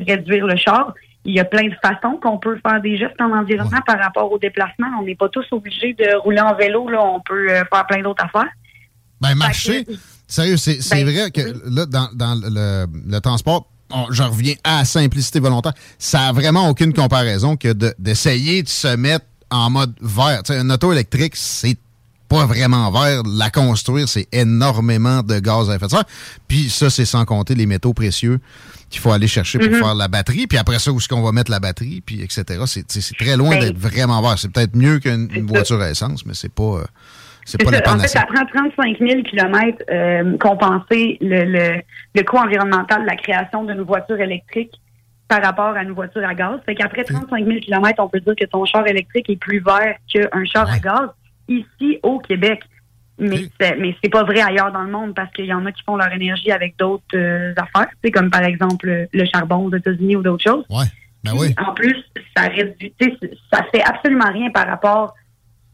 réduire 0.07 0.47
le 0.47 0.57
char. 0.57 0.95
Il 1.27 1.35
y 1.35 1.41
a 1.41 1.45
plein 1.45 1.65
de 1.69 1.75
façons 1.83 2.19
qu'on 2.23 2.39
peut 2.39 2.59
faire 2.67 2.81
des 2.81 2.97
gestes 2.97 3.21
en 3.21 3.31
environnement 3.33 3.71
Ouais. 3.77 3.83
par 3.87 3.99
rapport 3.99 4.33
au 4.33 4.39
déplacement. 4.39 4.87
On 4.99 5.03
n'est 5.03 5.15
pas 5.15 5.29
tous 5.29 5.47
obligés 5.53 5.93
de 5.93 6.17
rouler 6.17 6.41
en 6.41 6.55
vélo, 6.55 6.89
là, 6.89 7.05
on 7.05 7.21
peut 7.21 7.49
faire 7.49 7.87
plein 7.87 8.01
d'autres 8.01 8.25
affaires. 8.25 8.49
Ben, 9.21 9.35
marcher, 9.35 9.85
que- 9.85 9.93
sérieux, 10.27 10.57
c'est 10.57 10.81
c'est 10.83 11.05
Ben, 11.05 11.13
vrai 11.13 11.31
que 11.31 11.41
là, 11.69 11.87
dans, 11.87 12.09
dans 12.15 12.35
le, 12.35 12.87
le 13.07 13.21
transport, 13.21 13.67
on- 13.91 14.07
je 14.11 14.23
reviens 14.23 14.55
à 14.65 14.79
la 14.79 14.85
simplicité 14.85 15.41
volontaire. 15.41 15.75
Ça 15.99 16.29
a 16.29 16.33
vraiment 16.33 16.69
aucune 16.69 16.93
comparaison 16.93 17.57
que 17.57 17.73
de- 17.73 17.95
d'essayer 17.99 18.63
de, 18.63 18.69
se 18.69 18.97
mettre 18.97 19.27
en 19.51 19.69
mode 19.71 19.95
vert. 20.01 20.43
Tu 20.45 20.53
sais, 20.53 20.61
une 20.61 20.71
auto 20.73 20.93
électrique, 20.93 21.35
c'est 21.37 21.77
pas 22.29 22.47
vraiment 22.47 22.91
vert. 22.93 23.23
La 23.27 23.51
construire, 23.51 24.09
c'est 24.09 24.29
énormément 24.31 25.23
de 25.25 25.41
gaz 25.41 25.69
à 25.69 25.75
effet 25.75 25.87
de 25.87 25.91
serre. 25.91 26.05
Puis 26.47 26.71
ça, 26.71 26.89
c'est 26.89 27.05
sans 27.05 27.25
compter 27.25 27.57
les 27.57 27.67
métaux 27.67 27.93
précieux 27.93 28.39
qu'il 28.89 29.01
faut 29.01 29.11
aller 29.11 29.27
chercher 29.27 29.59
pour 29.59 29.69
faire 29.77 29.95
la 29.97 30.07
batterie. 30.07 30.47
Puis 30.47 30.57
après 30.57 30.79
ça, 30.79 30.93
où 30.93 30.99
est-ce 30.99 31.09
qu'on 31.09 31.23
va 31.23 31.33
mettre 31.33 31.51
la 31.51 31.59
batterie, 31.59 32.01
puis 32.01 32.23
etc. 32.23 32.63
C'est 32.67 33.17
très 33.19 33.37
loin 33.37 33.51
Ben, 33.51 33.61
d'être 33.61 33.79
vraiment 33.79 34.23
vert. 34.23 34.39
C'est 34.39 34.49
peut-être 34.49 34.77
mieux 34.77 35.01
qu'une 35.01 35.45
voiture 35.47 35.81
à 35.81 35.91
essence, 35.91 36.25
mais 36.25 36.35
c'est 36.35 36.49
pas, 36.53 36.63
euh, 36.63 36.85
c'est 37.45 37.63
la. 37.71 37.93
En 37.93 37.99
fait, 37.99 38.09
ça 38.09 38.27
prend 38.27 38.45
35 38.45 38.99
000 38.99 39.23
km 39.23 39.83
euh, 39.91 40.37
compenser 40.39 41.19
le, 41.21 41.45
le, 41.45 41.83
le 42.15 42.23
coût 42.23 42.37
environnemental 42.37 43.03
de 43.03 43.07
la 43.07 43.17
création 43.17 43.65
d'une 43.65 43.83
voiture 43.83 44.21
électrique 44.21 44.73
par 45.29 45.43
rapport 45.43 45.77
à 45.77 45.83
une 45.83 45.93
voiture 45.93 46.27
à 46.27 46.35
gaz. 46.35 46.61
Fait 46.67 46.75
qu'après 46.75 47.05
35 47.05 47.45
000 47.45 47.61
km, 47.61 48.03
on 48.03 48.09
peut 48.09 48.21
dire 48.21 48.35
que 48.37 48.45
ton 48.47 48.65
char 48.65 48.87
électrique 48.87 49.31
est 49.31 49.37
plus 49.37 49.61
vert 49.61 49.95
qu'un 50.13 50.45
char 50.45 50.69
à 50.69 50.79
gaz 50.79 51.09
ici 51.49 51.99
au 52.03 52.19
Québec. 52.19 52.63
Mais 53.19 53.49
c'est 53.61 53.77
mais 53.77 53.95
c'est 54.03 54.09
pas 54.09 54.25
vrai 54.25 54.41
ailleurs 54.41 54.73
dans 54.73 54.83
le 54.83 54.91
monde 54.91 55.15
parce 55.15 55.31
qu'il 55.33 55.45
y 55.45 55.53
en 55.53 55.67
a 55.67 55.73
qui 55.73 55.83
font 55.85 55.97
leur 55.97 56.11
énergie 56.11 56.51
avec 56.51 56.77
d'autres 56.79 57.05
euh, 57.15 57.53
affaires, 57.57 57.91
comme 58.15 58.31
par 58.31 58.43
exemple 58.43 58.87
le, 58.87 59.09
le 59.13 59.25
charbon 59.27 59.67
aux 59.67 59.77
États-Unis 59.77 60.17
ou 60.17 60.23
d'autres 60.23 60.43
choses. 60.43 60.65
Ouais. 60.71 60.87
Ben 61.23 61.33
oui. 61.37 61.55
En 61.59 61.75
plus, 61.75 61.97
ça 62.35 62.45
réduit, 62.45 62.95
ça 63.53 63.63
fait 63.71 63.83
absolument 63.83 64.31
rien 64.33 64.51
par 64.51 64.67
rapport 64.67 65.15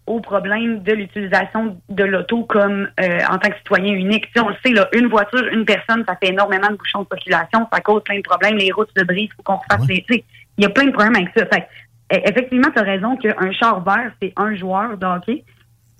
au 0.07 0.21
problème 0.21 0.83
de 0.83 0.93
l'utilisation 0.93 1.77
de 1.89 2.05
l'auto 2.05 2.45
comme 2.45 2.89
euh, 3.01 3.19
en 3.29 3.39
tant 3.39 3.51
que 3.51 3.57
citoyen 3.59 3.93
unique. 3.93 4.27
Tu 4.27 4.33
sais, 4.35 4.41
on 4.41 4.49
le 4.49 4.57
sait, 4.65 4.73
là, 4.73 4.89
une 4.93 5.09
voiture, 5.09 5.45
une 5.53 5.65
personne, 5.65 6.05
ça 6.07 6.17
fait 6.17 6.29
énormément 6.29 6.69
de 6.71 6.77
bouchons 6.77 7.03
de 7.03 7.07
population, 7.09 7.67
ça 7.73 7.81
cause 7.81 8.03
plein 8.05 8.17
de 8.19 8.23
problèmes, 8.23 8.57
les 8.57 8.71
routes 8.73 8.91
se 8.97 9.03
brisent, 9.05 9.29
il 9.31 9.35
faut 9.37 9.43
qu'on 9.43 9.57
refasse 9.57 9.81
Ouais? 9.87 9.95
les. 9.95 10.03
tu 10.05 10.15
sais, 10.15 10.25
Il 10.59 10.65
y 10.65 10.67
a 10.67 10.71
plein 10.71 10.85
de 10.87 10.93
problèmes 10.93 11.17
avec 11.17 11.29
ça. 11.37 11.45
Fait 11.47 11.63
que, 11.63 11.67
eh, 12.11 12.29
effectivement, 12.29 12.71
tu 12.73 12.79
as 12.79 12.85
raison 12.85 13.17
qu'un 13.17 13.53
char 13.53 13.83
vert, 13.83 14.13
c'est 14.23 14.33
un 14.37 14.55
joueur 14.55 14.97
de 14.97 15.07
hockey, 15.07 15.45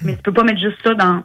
mais 0.03 0.15
tu 0.17 0.23
peux 0.23 0.33
pas 0.33 0.45
mettre 0.45 0.61
juste 0.61 0.81
ça 0.85 0.95
dans, 0.95 1.25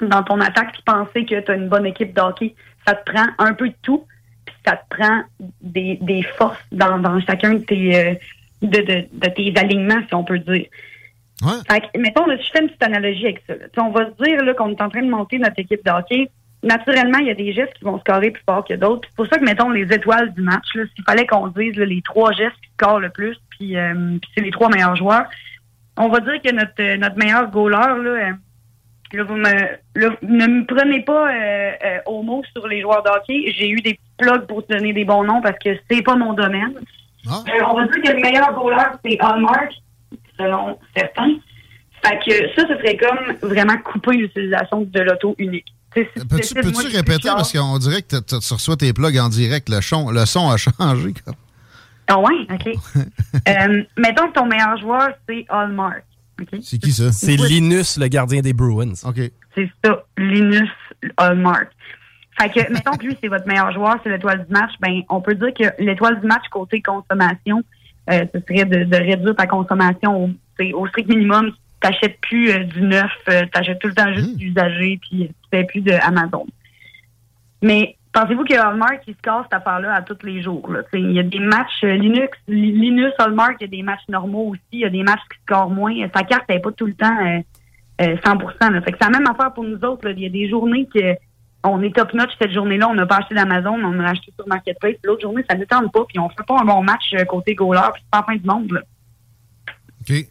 dans 0.00 0.22
ton 0.22 0.40
attaque 0.40 0.72
puis 0.72 0.82
penser 0.86 1.24
que 1.26 1.40
tu 1.40 1.50
as 1.50 1.54
une 1.54 1.68
bonne 1.68 1.86
équipe 1.86 2.14
de 2.14 2.20
hockey. 2.20 2.54
Ça 2.86 2.94
te 2.94 3.10
prend 3.12 3.26
un 3.38 3.54
peu 3.54 3.68
de 3.68 3.74
tout, 3.82 4.06
puis 4.46 4.54
ça 4.64 4.76
te 4.76 4.96
prend 4.96 5.22
des, 5.62 5.98
des 6.00 6.22
forces 6.38 6.62
dans, 6.70 6.98
dans 6.98 7.20
chacun 7.22 7.54
de 7.54 7.64
tes, 7.64 7.96
euh, 7.96 8.14
de, 8.62 8.80
de, 8.80 9.04
de 9.12 9.28
tes 9.28 9.52
alignements, 9.58 10.00
si 10.06 10.14
on 10.14 10.22
peut 10.22 10.38
dire. 10.38 10.66
Ouais. 11.42 11.58
Fait 11.68 11.80
que, 11.80 11.98
mettons, 11.98 12.26
là, 12.26 12.36
je 12.36 12.48
fais 12.50 12.60
une 12.60 12.68
petite 12.68 12.82
analogie 12.82 13.24
avec 13.24 13.42
ça. 13.46 13.54
là. 13.54 13.66
On 13.78 13.90
va 13.90 14.06
se 14.06 14.24
dire 14.24 14.54
qu'on 14.56 14.70
est 14.70 14.80
en 14.82 14.88
train 14.88 15.02
de 15.02 15.10
monter 15.10 15.38
notre 15.38 15.58
équipe 15.58 15.84
de 15.84 15.90
hockey. 15.90 16.30
Naturellement, 16.62 17.18
il 17.18 17.26
y 17.26 17.30
a 17.30 17.34
des 17.34 17.52
gestes 17.52 17.74
qui 17.74 17.84
vont 17.84 17.98
scorer 17.98 18.30
plus 18.30 18.42
fort 18.48 18.64
que 18.64 18.74
d'autres. 18.74 19.06
C'est 19.10 19.16
pour 19.16 19.26
ça 19.26 19.38
que, 19.38 19.44
mettons, 19.44 19.70
les 19.70 19.92
étoiles 19.92 20.32
du 20.32 20.40
match, 20.40 20.64
s'il 20.72 21.04
fallait 21.04 21.26
qu'on 21.26 21.48
dise 21.48 21.76
là, 21.76 21.84
les 21.84 22.00
trois 22.02 22.32
gestes 22.32 22.56
qui 22.62 22.70
scorent 22.78 23.00
le 23.00 23.10
plus, 23.10 23.36
puis, 23.50 23.76
euh, 23.76 24.16
puis 24.22 24.30
c'est 24.34 24.42
les 24.42 24.50
trois 24.50 24.70
meilleurs 24.70 24.96
joueurs, 24.96 25.24
on 25.96 26.08
va 26.08 26.20
dire 26.20 26.40
que 26.42 26.52
notre, 26.52 26.72
euh, 26.80 26.96
notre 26.96 27.16
meilleur 27.16 27.50
goaler, 27.50 27.76
là, 27.76 28.10
euh, 28.10 28.32
là, 29.12 29.22
vous 29.24 29.36
me, 29.36 29.44
là, 29.44 30.16
ne 30.22 30.46
me 30.46 30.64
prenez 30.64 31.02
pas 31.02 31.30
euh, 31.30 31.72
euh, 31.84 31.98
au 32.06 32.22
mot 32.22 32.42
sur 32.52 32.66
les 32.66 32.80
joueurs 32.80 33.02
de 33.02 33.10
hockey. 33.10 33.52
J'ai 33.56 33.68
eu 33.68 33.80
des 33.80 33.98
plugs 34.18 34.46
pour 34.46 34.66
te 34.66 34.72
donner 34.72 34.92
des 34.92 35.04
bons 35.04 35.24
noms 35.24 35.42
parce 35.42 35.58
que 35.58 35.70
c'est 35.90 36.02
pas 36.02 36.16
mon 36.16 36.32
domaine. 36.32 36.74
Ah. 37.28 37.42
Euh, 37.46 37.64
on 37.70 37.74
va 37.74 37.86
dire 37.86 38.02
que 38.02 38.12
le 38.12 38.20
meilleur 38.20 38.52
bowler, 38.54 38.84
c'est 39.04 39.18
Hallmark, 39.20 39.72
selon 40.38 40.78
certains. 40.96 41.36
Fait 42.04 42.18
que 42.18 42.54
ça, 42.54 42.68
ce 42.68 42.76
serait 42.76 42.96
comme 42.96 43.50
vraiment 43.50 43.76
couper 43.78 44.16
l'utilisation 44.16 44.82
de 44.82 45.00
l'auto 45.00 45.34
unique. 45.38 45.66
Peux-tu 45.94 46.88
répéter, 46.96 47.28
parce 47.28 47.52
qu'on 47.52 47.78
dirait 47.78 48.02
que 48.02 48.16
tu 48.20 48.52
reçois 48.52 48.76
tes 48.76 48.92
plugs 48.92 49.16
en 49.18 49.28
direct, 49.28 49.68
le 49.68 49.80
son, 49.80 50.10
le 50.10 50.26
son 50.26 50.50
a 50.50 50.56
changé. 50.56 51.14
Ah 52.08 52.18
ouais, 52.18 52.46
OK. 52.52 52.74
euh, 53.48 53.82
mettons 53.96 54.28
que 54.28 54.32
ton 54.32 54.46
meilleur 54.46 54.76
joueur, 54.78 55.10
c'est 55.28 55.46
Hallmark. 55.48 56.04
C'est 56.60 56.78
qui 56.78 56.92
ça? 56.92 57.12
C'est 57.12 57.36
Linus, 57.36 57.96
le 57.96 58.08
gardien 58.08 58.40
des 58.40 58.52
Bruins. 58.52 58.94
OK. 59.04 59.20
C'est 59.54 59.70
ça, 59.84 60.04
Linus 60.18 60.68
Hallmark. 61.16 61.68
Fait 62.40 62.50
que, 62.50 62.72
mettons 62.72 62.96
que 62.96 63.06
lui, 63.06 63.16
c'est 63.22 63.28
votre 63.28 63.46
meilleur 63.46 63.72
joueur, 63.72 63.96
c'est 64.02 64.10
l'étoile 64.10 64.44
du 64.44 64.52
match, 64.52 64.72
ben, 64.80 65.02
on 65.08 65.20
peut 65.20 65.36
dire 65.36 65.54
que 65.54 65.82
l'étoile 65.82 66.20
du 66.20 66.26
match 66.26 66.42
côté 66.50 66.82
consommation, 66.82 67.62
euh, 68.10 68.24
ce 68.34 68.40
serait 68.40 68.64
de, 68.64 68.96
réduire 68.96 69.34
ta 69.34 69.46
consommation 69.46 70.24
au, 70.24 70.30
au 70.74 70.86
strict 70.88 71.08
minimum. 71.08 71.52
Tu 71.80 71.88
n'achètes 71.88 72.20
plus 72.20 72.50
euh, 72.50 72.64
du 72.64 72.82
neuf, 72.82 73.10
euh, 73.28 73.42
tu 73.52 73.58
achètes 73.58 73.78
tout 73.78 73.88
le 73.88 73.94
temps 73.94 74.12
juste 74.12 74.34
mmh. 74.34 74.36
du 74.36 74.50
usagé, 74.50 74.98
puis 75.00 75.28
tu 75.28 75.48
fais 75.50 75.64
plus 75.64 75.80
de 75.80 75.92
Amazon. 75.92 76.46
Mais 77.62 77.96
pensez-vous 78.12 78.44
que 78.44 78.54
Hallmark, 78.54 79.02
il 79.06 79.14
se 79.14 79.20
casse 79.20 79.44
cette 79.44 79.54
affaire-là 79.54 79.94
à 79.94 80.02
tous 80.02 80.18
les 80.24 80.42
jours? 80.42 80.70
Il 80.92 81.12
y 81.12 81.18
a 81.18 81.22
des 81.22 81.38
matchs 81.38 81.82
Linux, 81.82 82.38
Linux, 82.46 83.14
Hallmark, 83.18 83.56
il 83.60 83.64
y 83.64 83.68
a 83.68 83.68
des 83.68 83.82
matchs 83.82 84.06
normaux 84.08 84.50
aussi, 84.50 84.60
il 84.72 84.80
y 84.80 84.84
a 84.84 84.90
des 84.90 85.02
matchs 85.02 85.22
qui 85.32 85.38
scorent 85.42 85.70
moins. 85.70 85.94
Sa 86.14 86.22
carte 86.24 86.48
n'est 86.48 86.60
pas 86.60 86.72
tout 86.72 86.86
le 86.86 86.94
temps 86.94 87.42
100 87.98 88.16
Fait 88.82 88.92
que 88.92 88.98
c'est 89.00 89.10
la 89.10 89.18
même 89.18 89.26
affaire 89.26 89.52
pour 89.54 89.64
nous 89.64 89.82
autres. 89.84 90.08
Il 90.10 90.20
y 90.20 90.26
a 90.26 90.30
des 90.30 90.48
journées 90.48 90.86
que 90.92 91.16
on 91.64 91.82
est 91.82 91.94
top 91.94 92.12
notch 92.14 92.30
cette 92.38 92.52
journée-là, 92.52 92.88
on 92.88 92.94
n'a 92.94 93.06
pas 93.06 93.16
acheté 93.16 93.34
d'Amazon, 93.34 93.82
on 93.82 93.98
a 94.00 94.10
acheté 94.10 94.32
sur 94.36 94.46
Marketplace. 94.46 94.96
L'autre 95.02 95.22
journée, 95.22 95.44
ça 95.48 95.56
ne 95.56 95.64
tente 95.64 95.92
pas, 95.92 96.04
puis 96.06 96.18
on 96.18 96.28
fait 96.28 96.44
pas 96.46 96.60
un 96.60 96.64
bon 96.64 96.82
match 96.82 97.12
euh, 97.14 97.24
côté 97.24 97.54
goaler, 97.54 97.80
puis 97.94 98.02
c'est 98.04 98.10
pas 98.10 98.18
la 98.18 98.24
fin 98.24 98.36
du 98.36 98.46
monde. 98.46 98.72
Là. 98.72 98.80
OK. 100.02 100.26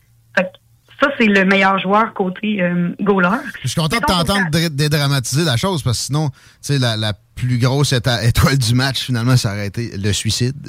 ça, 1.02 1.10
c'est 1.18 1.25
le 1.25 1.46
meilleur 1.46 1.80
joueur 1.80 2.13
côté 2.13 2.62
euh, 2.62 2.94
goaler. 3.02 3.38
Je 3.63 3.68
suis 3.68 3.82
content 3.82 3.98
de 3.98 4.06
t'entendre 4.06 4.50
dédramatiser 4.70 5.44
la 5.44 5.58
chose, 5.58 5.82
parce 5.82 5.98
que 6.00 6.06
sinon, 6.06 6.30
tu 6.30 6.38
sais, 6.62 6.80
la, 6.80 6.96
la, 6.96 7.13
plus 7.36 7.58
grosse 7.58 7.94
étoile 8.24 8.58
du 8.60 8.75
match, 8.75 9.06
finalement, 9.06 9.36
ça 9.36 9.54
aurait 9.54 9.66
été 9.68 9.98
le 9.98 10.13
suicide. 10.13 10.56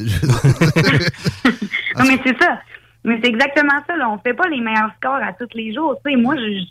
non, 1.98 2.04
mais 2.06 2.18
c'est 2.24 2.42
ça. 2.42 2.58
Mais 3.04 3.20
c'est 3.22 3.28
exactement 3.28 3.82
ça. 3.86 3.96
Là. 3.96 4.08
On 4.08 4.18
fait 4.18 4.32
pas 4.32 4.48
les 4.48 4.62
meilleurs 4.62 4.90
scores 4.96 5.22
à 5.22 5.34
tous 5.34 5.54
les 5.54 5.74
jours. 5.74 5.94
Sais, 6.04 6.16
moi, 6.16 6.36
je 6.36 6.64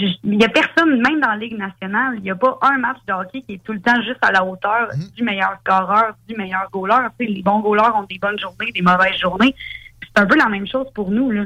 il 0.00 0.38
n'y 0.38 0.44
a 0.44 0.48
personne, 0.48 1.00
même 1.00 1.20
dans 1.20 1.28
la 1.28 1.36
Ligue 1.36 1.58
nationale, 1.58 2.14
il 2.16 2.22
n'y 2.22 2.30
a 2.30 2.36
pas 2.36 2.58
un 2.62 2.78
match 2.78 2.98
de 3.06 3.12
hockey 3.12 3.42
qui 3.42 3.54
est 3.54 3.62
tout 3.62 3.72
le 3.72 3.80
temps 3.80 4.00
juste 4.02 4.18
à 4.22 4.32
la 4.32 4.44
hauteur 4.44 4.88
mhm. 4.94 5.10
du 5.16 5.22
meilleur 5.22 5.56
scoreur, 5.60 6.14
du 6.28 6.34
meilleur 6.34 6.68
goaler. 6.72 7.08
les 7.20 7.42
bons 7.42 7.60
goalers 7.60 7.94
ont 7.94 8.04
des 8.04 8.18
bonnes 8.18 8.38
journées, 8.38 8.72
des 8.72 8.82
mauvaises 8.82 9.18
journées. 9.18 9.54
C'est 10.00 10.22
un 10.22 10.26
peu 10.26 10.36
la 10.36 10.48
même 10.48 10.66
chose 10.66 10.86
pour 10.94 11.10
nous. 11.10 11.30
Là. 11.30 11.44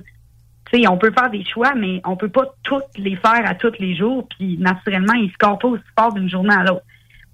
on 0.88 0.96
peut 0.96 1.10
faire 1.10 1.30
des 1.30 1.44
choix, 1.44 1.74
mais 1.74 2.00
on 2.04 2.16
peut 2.16 2.28
pas 2.28 2.46
toutes 2.62 2.96
les 2.96 3.16
faire 3.16 3.42
à 3.44 3.54
tous 3.54 3.72
les 3.78 3.96
jours. 3.96 4.26
Puis 4.28 4.58
naturellement, 4.58 5.14
ils 5.14 5.26
ne 5.26 5.32
scorent 5.32 5.58
pas 5.58 5.68
aussi 5.68 5.84
fort 5.98 6.12
d'une 6.14 6.30
journée 6.30 6.54
à 6.54 6.64
l'autre. 6.64 6.84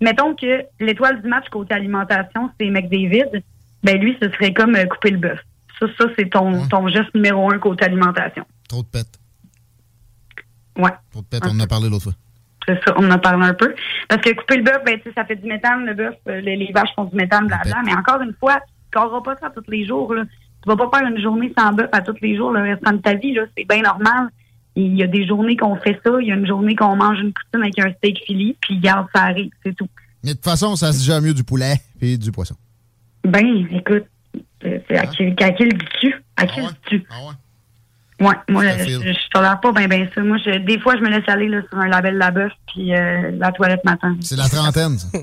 Mettons 0.00 0.34
que 0.34 0.64
l'étoile 0.80 1.22
du 1.22 1.28
match 1.28 1.48
côté 1.50 1.74
alimentation, 1.74 2.50
c'est 2.58 2.68
McDavid. 2.70 3.42
Ben 3.84 3.98
lui, 4.00 4.16
ce 4.20 4.30
serait 4.30 4.52
comme 4.52 4.74
euh, 4.76 4.86
couper 4.86 5.10
le 5.10 5.18
bœuf. 5.18 5.40
Ça, 5.78 5.86
ça 5.98 6.06
c'est 6.16 6.30
ton, 6.30 6.66
ton 6.68 6.88
geste 6.88 7.14
numéro 7.14 7.52
un 7.52 7.58
côté 7.58 7.84
alimentation. 7.84 8.44
Trop 8.68 8.82
de 8.82 8.88
pète. 8.88 9.21
Ouais. 10.78 10.90
Peut-être, 11.12 11.48
on 11.50 11.56
en 11.56 11.60
a 11.60 11.66
parlé 11.66 11.88
l'autre 11.88 12.04
fois. 12.04 12.14
C'est 12.66 12.78
ça, 12.84 12.94
on 12.96 13.06
en 13.06 13.10
a 13.10 13.18
parlé 13.18 13.44
un 13.44 13.54
peu. 13.54 13.74
Parce 14.08 14.22
que 14.22 14.30
couper 14.34 14.56
le 14.56 14.62
bœuf, 14.62 14.82
ben, 14.86 14.98
ça 15.14 15.24
fait 15.24 15.36
du 15.36 15.46
méthane, 15.46 15.84
le 15.84 15.94
bœuf, 15.94 16.14
euh, 16.28 16.40
les, 16.40 16.70
vaches 16.72 16.94
font 16.94 17.04
du 17.04 17.16
méthane, 17.16 17.46
blablabla. 17.46 17.82
Mais 17.84 17.94
encore 17.94 18.20
une 18.20 18.34
fois, 18.34 18.60
tu 18.92 18.98
ne 18.98 19.20
pas 19.20 19.36
ça 19.40 19.50
tous 19.50 19.68
les 19.70 19.86
jours. 19.86 20.14
Là. 20.14 20.24
Tu 20.62 20.68
vas 20.68 20.76
pas 20.76 20.98
faire 20.98 21.08
une 21.08 21.20
journée 21.20 21.52
sans 21.58 21.72
bœuf 21.72 21.88
à 21.92 22.00
tous 22.02 22.16
les 22.22 22.36
jours 22.36 22.52
le 22.52 22.62
restant 22.62 22.92
de 22.92 22.98
ta 22.98 23.14
vie. 23.14 23.36
C'est 23.56 23.66
bien 23.68 23.82
normal. 23.82 24.28
Il 24.76 24.96
y 24.96 25.02
a 25.02 25.06
des 25.06 25.26
journées 25.26 25.56
qu'on 25.56 25.76
fait 25.76 26.00
ça, 26.04 26.12
il 26.20 26.28
y 26.28 26.32
a 26.32 26.34
une 26.34 26.46
journée 26.46 26.74
qu'on 26.74 26.96
mange 26.96 27.18
une 27.18 27.32
poutine 27.32 27.62
avec 27.62 27.78
un 27.78 27.92
steak 27.92 28.24
fili, 28.24 28.56
puis 28.58 28.78
garde, 28.78 29.06
ça 29.14 29.24
arrive, 29.24 29.50
c'est 29.62 29.76
tout. 29.76 29.88
Mais 30.24 30.30
de 30.30 30.34
toute 30.36 30.44
façon, 30.44 30.76
ça 30.76 30.92
se 30.92 30.98
digère 30.98 31.20
mieux 31.20 31.34
du 31.34 31.44
poulet 31.44 31.74
et 32.00 32.16
du 32.16 32.32
poisson. 32.32 32.54
Ben, 33.24 33.66
écoute, 33.70 34.04
c'est 34.62 34.96
à, 34.96 35.06
qui, 35.06 35.24
à 35.24 35.50
qui 35.50 35.64
le 35.64 35.72
dis-tu? 35.72 36.14
À 36.36 36.46
qui 36.46 36.60
ah 36.60 36.62
le 36.62 36.68
dis-tu? 36.68 37.06
Ah 37.10 37.28
ouais? 37.28 37.34
Ouais, 38.22 38.36
moi, 38.48 38.62
je, 38.78 38.84
je, 38.84 39.28
tolère 39.30 39.58
pas 39.60 39.72
bien 39.72 39.88
ben 39.88 40.08
ça. 40.14 40.20
Moi, 40.22 40.36
je, 40.44 40.58
des 40.58 40.78
fois, 40.78 40.94
je 40.96 41.00
me 41.00 41.08
laisse 41.08 41.28
aller 41.28 41.48
là, 41.48 41.60
sur 41.68 41.76
un 41.78 41.88
label 41.88 42.16
la 42.16 42.30
bœuf 42.30 42.52
puis 42.68 42.94
euh, 42.94 43.32
la 43.32 43.50
toilette 43.50 43.84
matin. 43.84 44.16
C'est 44.20 44.36
la 44.36 44.48
trentaine, 44.48 44.98
ça. 44.98 45.08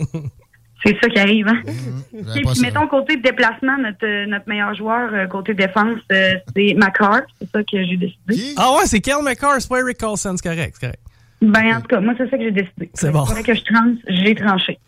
C'est 0.86 0.98
ça 1.01 1.10
qui 1.10 1.20
arrive, 1.20 1.48
hein? 1.48 1.62
Mmh, 2.12 2.32
puis, 2.34 2.62
mettons, 2.62 2.88
côté 2.88 3.18
déplacement, 3.18 3.77
notre, 3.77 4.25
notre 4.25 4.48
meilleur 4.48 4.74
joueur, 4.74 5.13
euh, 5.13 5.27
côté 5.27 5.53
défense, 5.53 6.00
euh, 6.12 6.34
c'est 6.56 6.74
McCarr. 6.74 7.22
C'est 7.39 7.51
ça 7.51 7.63
que 7.63 7.84
j'ai 7.86 7.98
décidé. 7.98 8.56
Ah 8.58 8.72
ouais, 8.74 8.86
c'est 8.86 9.00
Kel 9.00 9.22
McCarr, 9.24 9.56
c'est 9.60 9.70
pas 9.70 9.79
Eric 9.79 9.98
Carlson, 9.98 10.36
c'est 10.36 10.50
correct, 10.50 10.75
c'est 10.79 10.88
correct. 10.88 11.01
Ben, 11.41 11.75
en 11.75 11.82
tout 11.82 11.88
cas, 11.88 12.00
moi, 12.00 12.13
c'est 12.18 12.29
ça 12.29 12.38
que 12.38 12.44
j'ai 12.44 12.51
décidé. 12.51 12.89
C'est 12.94 13.12
bon. 13.12 13.25
que 13.25 13.53
je 13.53 13.63
tranche, 13.63 13.98
j'ai 14.08 14.36
tranché. 14.36 14.79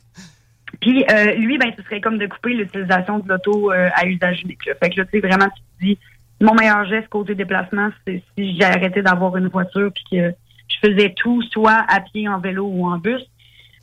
Puis, 0.79 1.05
lui, 1.37 1.57
ben, 1.57 1.71
ce 1.77 1.83
serait 1.83 2.01
comme 2.01 2.17
de 2.17 2.27
couper 2.27 2.53
l'utilisation 2.53 3.19
de 3.19 3.27
l'auto 3.27 3.71
à 3.71 4.05
usage 4.05 4.41
unique. 4.43 4.63
Fait 4.63 4.89
que 4.89 5.01
là, 5.01 5.05
tu 5.05 5.11
sais, 5.11 5.19
vraiment, 5.19 5.49
tu 5.49 5.61
te 5.61 5.85
dis, 5.85 5.99
mon 6.41 6.53
meilleur 6.55 6.85
geste 6.85 7.07
côté 7.07 7.35
déplacement, 7.35 7.89
c'est 8.05 8.23
si 8.37 8.55
j'ai 8.55 8.63
arrêté 8.63 9.01
d'avoir 9.01 9.37
une 9.37 9.47
voiture 9.47 9.91
puis 9.93 10.03
que 10.11 10.33
je 10.67 10.87
faisais 10.87 11.13
tout, 11.15 11.41
soit 11.43 11.85
à 11.87 11.99
pied, 12.01 12.27
en 12.27 12.39
vélo 12.39 12.65
ou 12.65 12.87
en 12.87 12.97
bus. 12.97 13.21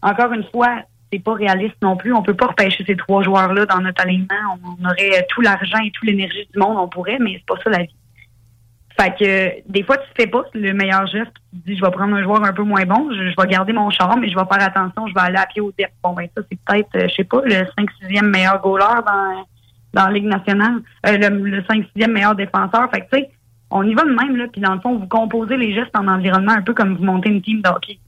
Encore 0.02 0.32
une 0.32 0.44
fois, 0.44 0.82
c'est 1.12 1.18
pas 1.18 1.34
réaliste 1.34 1.76
non 1.82 1.96
plus. 1.96 2.12
On 2.12 2.22
peut 2.22 2.34
pas 2.34 2.48
repêcher 2.48 2.84
ces 2.84 2.96
trois 2.96 3.22
joueurs-là 3.22 3.66
dans 3.66 3.80
notre 3.80 4.02
alignement. 4.02 4.58
On 4.62 4.84
aurait 4.84 5.26
tout 5.28 5.40
l'argent 5.40 5.78
et 5.84 5.90
toute 5.90 6.08
l'énergie 6.08 6.48
du 6.52 6.58
monde, 6.58 6.76
on 6.78 6.88
pourrait, 6.88 7.18
mais 7.20 7.34
c'est 7.34 7.46
pas 7.46 7.62
ça 7.62 7.70
la 7.70 7.84
vie. 7.84 7.94
Fait 9.00 9.14
que 9.16 9.70
des 9.70 9.84
fois, 9.84 9.96
tu 9.98 10.08
fais 10.16 10.26
pas 10.26 10.42
le 10.54 10.72
meilleur 10.72 11.06
geste. 11.06 11.30
Tu 11.52 11.60
te 11.60 11.66
dis, 11.66 11.76
je 11.76 11.84
vais 11.84 11.90
prendre 11.92 12.16
un 12.16 12.22
joueur 12.22 12.42
un 12.42 12.52
peu 12.52 12.64
moins 12.64 12.84
bon, 12.84 13.08
je, 13.12 13.40
vais 13.40 13.48
garder 13.48 13.72
mon 13.72 13.90
charme, 13.90 14.20
mais 14.20 14.28
je 14.28 14.36
vais 14.36 14.44
faire 14.50 14.66
attention, 14.66 15.06
je 15.06 15.14
vais 15.14 15.20
aller 15.20 15.36
à 15.36 15.46
pied 15.46 15.60
au 15.60 15.72
depth. 15.78 15.92
Bon, 16.02 16.14
ben 16.14 16.28
ça, 16.36 16.42
c'est 16.50 16.58
peut-être, 16.60 16.96
euh, 16.96 17.08
je 17.08 17.14
sais 17.14 17.24
pas, 17.24 17.40
le 17.44 17.54
5-6e 17.54 18.22
meilleur 18.22 18.60
goaler 18.60 19.00
dans 19.06 19.44
dans 19.98 20.06
la 20.06 20.12
Ligue 20.12 20.26
nationale, 20.26 20.80
euh, 21.06 21.18
le, 21.18 21.62
5-6e 21.62 22.12
meilleur 22.12 22.34
défenseur. 22.34 22.88
Fait 22.92 23.00
que, 23.00 23.16
tu 23.16 23.22
sais, 23.22 23.30
on 23.70 23.82
y 23.82 23.94
va 23.94 24.04
de 24.04 24.14
même, 24.14 24.36
là, 24.36 24.46
puis 24.50 24.60
dans 24.60 24.74
le 24.74 24.80
fond, 24.80 24.96
vous 24.96 25.06
composez 25.06 25.56
les 25.56 25.74
gestes 25.74 25.94
en 25.94 26.06
environnement 26.06 26.52
un 26.52 26.62
peu 26.62 26.72
comme 26.72 26.96
vous 26.96 27.04
montez 27.04 27.28
une 27.30 27.42
team 27.42 27.60
d'hockey. 27.60 27.98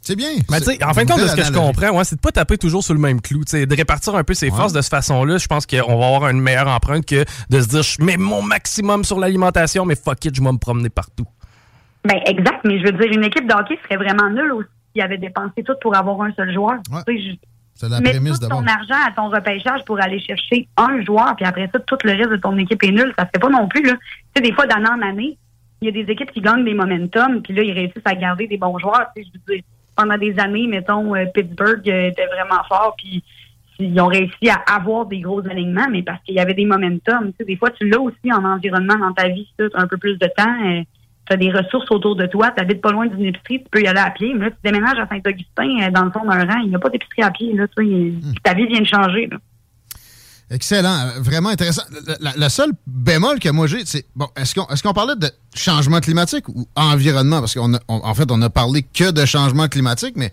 C'est 0.00 0.16
bien. 0.16 0.30
Mais 0.50 0.60
tu 0.60 0.82
en 0.82 0.94
fin 0.94 1.04
de 1.04 1.10
compte, 1.10 1.20
de 1.20 1.26
ce 1.26 1.36
que 1.36 1.44
je 1.44 1.52
comprends, 1.52 1.90
ouais, 1.90 2.04
c'est 2.04 2.16
de 2.16 2.20
pas 2.20 2.30
taper 2.30 2.56
toujours 2.56 2.82
sur 2.82 2.94
le 2.94 3.00
même 3.00 3.20
clou. 3.20 3.44
de 3.44 3.76
répartir 3.76 4.14
un 4.14 4.24
peu 4.24 4.32
ses 4.32 4.48
forces 4.48 4.72
de 4.72 4.80
cette 4.80 4.90
façon-là. 4.90 5.36
Je 5.36 5.46
pense 5.46 5.66
qu'on 5.66 5.98
va 5.98 6.06
avoir 6.06 6.30
une 6.30 6.40
meilleure 6.40 6.68
empreinte 6.68 7.04
que 7.04 7.24
de 7.50 7.60
se 7.60 7.68
dire 7.68 7.82
je 7.82 8.02
mets 8.02 8.16
mon 8.16 8.40
maximum 8.40 9.04
sur 9.04 9.18
l'alimentation, 9.18 9.84
mais 9.84 9.96
fuck 9.96 10.24
it, 10.24 10.34
je 10.34 10.42
vais 10.42 10.52
me 10.52 10.58
promener 10.58 10.88
partout. 10.88 11.26
Ben 12.04 12.18
exact, 12.24 12.60
mais 12.64 12.78
je 12.78 12.86
veux 12.86 12.92
dire, 12.92 13.12
une 13.12 13.24
équipe 13.24 13.46
d'hockey 13.46 13.78
serait 13.82 13.96
vraiment 13.96 14.30
nulle 14.30 14.52
aussi 14.52 14.68
s'il 14.92 15.02
avait 15.02 15.18
dépensé 15.18 15.62
tout 15.62 15.74
pour 15.82 15.94
avoir 15.94 16.22
un 16.22 16.32
seul 16.32 16.52
joueur. 16.54 16.78
C'est 17.80 17.88
la 17.88 18.02
prémisse 18.02 18.38
tout 18.38 18.46
ton 18.46 18.66
argent 18.66 19.00
à 19.06 19.10
ton 19.16 19.30
repêchage 19.30 19.82
pour 19.86 19.98
aller 20.02 20.20
chercher 20.20 20.68
un 20.76 21.02
joueur, 21.02 21.34
puis 21.34 21.46
après 21.46 21.66
ça, 21.72 21.80
tout 21.80 21.96
le 22.04 22.12
reste 22.12 22.28
de 22.28 22.36
ton 22.36 22.58
équipe 22.58 22.82
est 22.82 22.90
nul. 22.90 23.10
Ça 23.18 23.24
se 23.24 23.30
fait 23.32 23.40
pas 23.40 23.48
non 23.48 23.68
plus. 23.68 23.82
Là. 23.82 23.94
Tu 23.94 23.98
sais, 24.36 24.42
des 24.42 24.52
fois, 24.52 24.66
d'année 24.66 24.90
en 24.90 25.00
année, 25.00 25.38
il 25.80 25.86
y 25.86 25.88
a 25.88 25.92
des 25.92 26.12
équipes 26.12 26.30
qui 26.30 26.42
gagnent 26.42 26.62
des 26.62 26.74
momentum, 26.74 27.40
puis 27.40 27.54
là, 27.54 27.62
ils 27.62 27.72
réussissent 27.72 28.02
à 28.04 28.14
garder 28.14 28.46
des 28.46 28.58
bons 28.58 28.78
joueurs. 28.78 29.06
Tu 29.16 29.22
sais, 29.22 29.30
je 29.32 29.38
veux 29.38 29.54
dire, 29.54 29.64
pendant 29.96 30.18
des 30.18 30.38
années, 30.38 30.66
mettons, 30.66 31.14
euh, 31.14 31.24
Pittsburgh 31.32 31.88
euh, 31.88 32.08
était 32.08 32.26
vraiment 32.26 32.62
fort, 32.68 32.94
puis 32.98 33.24
ils 33.78 33.98
ont 33.98 34.08
réussi 34.08 34.50
à 34.50 34.74
avoir 34.74 35.06
des 35.06 35.20
gros 35.20 35.40
alignements, 35.48 35.88
mais 35.90 36.02
parce 36.02 36.22
qu'il 36.24 36.34
y 36.34 36.40
avait 36.40 36.52
des 36.52 36.66
momentum. 36.66 37.30
Tu 37.30 37.36
sais, 37.38 37.44
des 37.46 37.56
fois, 37.56 37.70
tu 37.70 37.88
l'as 37.88 37.98
aussi 37.98 38.30
en 38.30 38.44
environnement 38.44 38.98
dans 38.98 39.14
ta 39.14 39.28
vie, 39.28 39.48
tu 39.58 39.70
un 39.72 39.86
peu 39.86 39.96
plus 39.96 40.18
de 40.18 40.26
temps. 40.36 40.84
Tu 41.30 41.34
as 41.34 41.36
des 41.36 41.52
ressources 41.52 41.88
autour 41.90 42.16
de 42.16 42.26
toi, 42.26 42.50
tu 42.50 42.60
habites 42.60 42.80
pas 42.80 42.90
loin 42.90 43.06
d'une 43.06 43.26
épicerie, 43.26 43.62
tu 43.62 43.68
peux 43.70 43.80
y 43.80 43.86
aller 43.86 44.00
à 44.00 44.10
pied. 44.10 44.34
Mais 44.34 44.46
là, 44.46 44.50
tu 44.50 44.56
déménages 44.64 44.98
à 44.98 45.06
Saint-Augustin, 45.06 45.86
euh, 45.86 45.90
dans 45.92 46.04
le 46.04 46.10
fond 46.10 46.26
d'un 46.26 46.44
rang, 46.44 46.60
il 46.64 46.70
n'y 46.70 46.74
a 46.74 46.78
pas 46.80 46.88
d'épicerie 46.88 47.22
à 47.22 47.30
pied. 47.30 47.54
Là, 47.54 47.66
tu 47.68 47.84
hmm. 47.84 48.34
Ta 48.42 48.54
vie 48.54 48.66
vient 48.66 48.80
de 48.80 48.86
changer. 48.86 49.30
Excellent, 50.50 51.06
euh, 51.06 51.20
vraiment 51.20 51.50
intéressant. 51.50 51.82
Le, 52.36 52.48
seul 52.48 52.72
bémol 52.84 53.38
que 53.38 53.48
moi 53.50 53.68
j'ai, 53.68 53.84
c'est 53.84 54.04
bon, 54.16 54.26
est-ce 54.36 54.56
qu'on 54.56 54.66
est-ce 54.66 54.82
qu'on 54.82 54.92
parlait 54.92 55.14
de 55.14 55.30
changement 55.54 56.00
climatique 56.00 56.48
ou 56.48 56.66
environnement? 56.74 57.38
Parce 57.38 57.54
qu'en 57.54 57.74
en 57.86 58.14
fait, 58.14 58.28
on 58.32 58.42
a 58.42 58.50
parlé 58.50 58.82
que 58.82 59.12
de 59.12 59.24
changement 59.24 59.68
climatique, 59.68 60.14
mais 60.16 60.32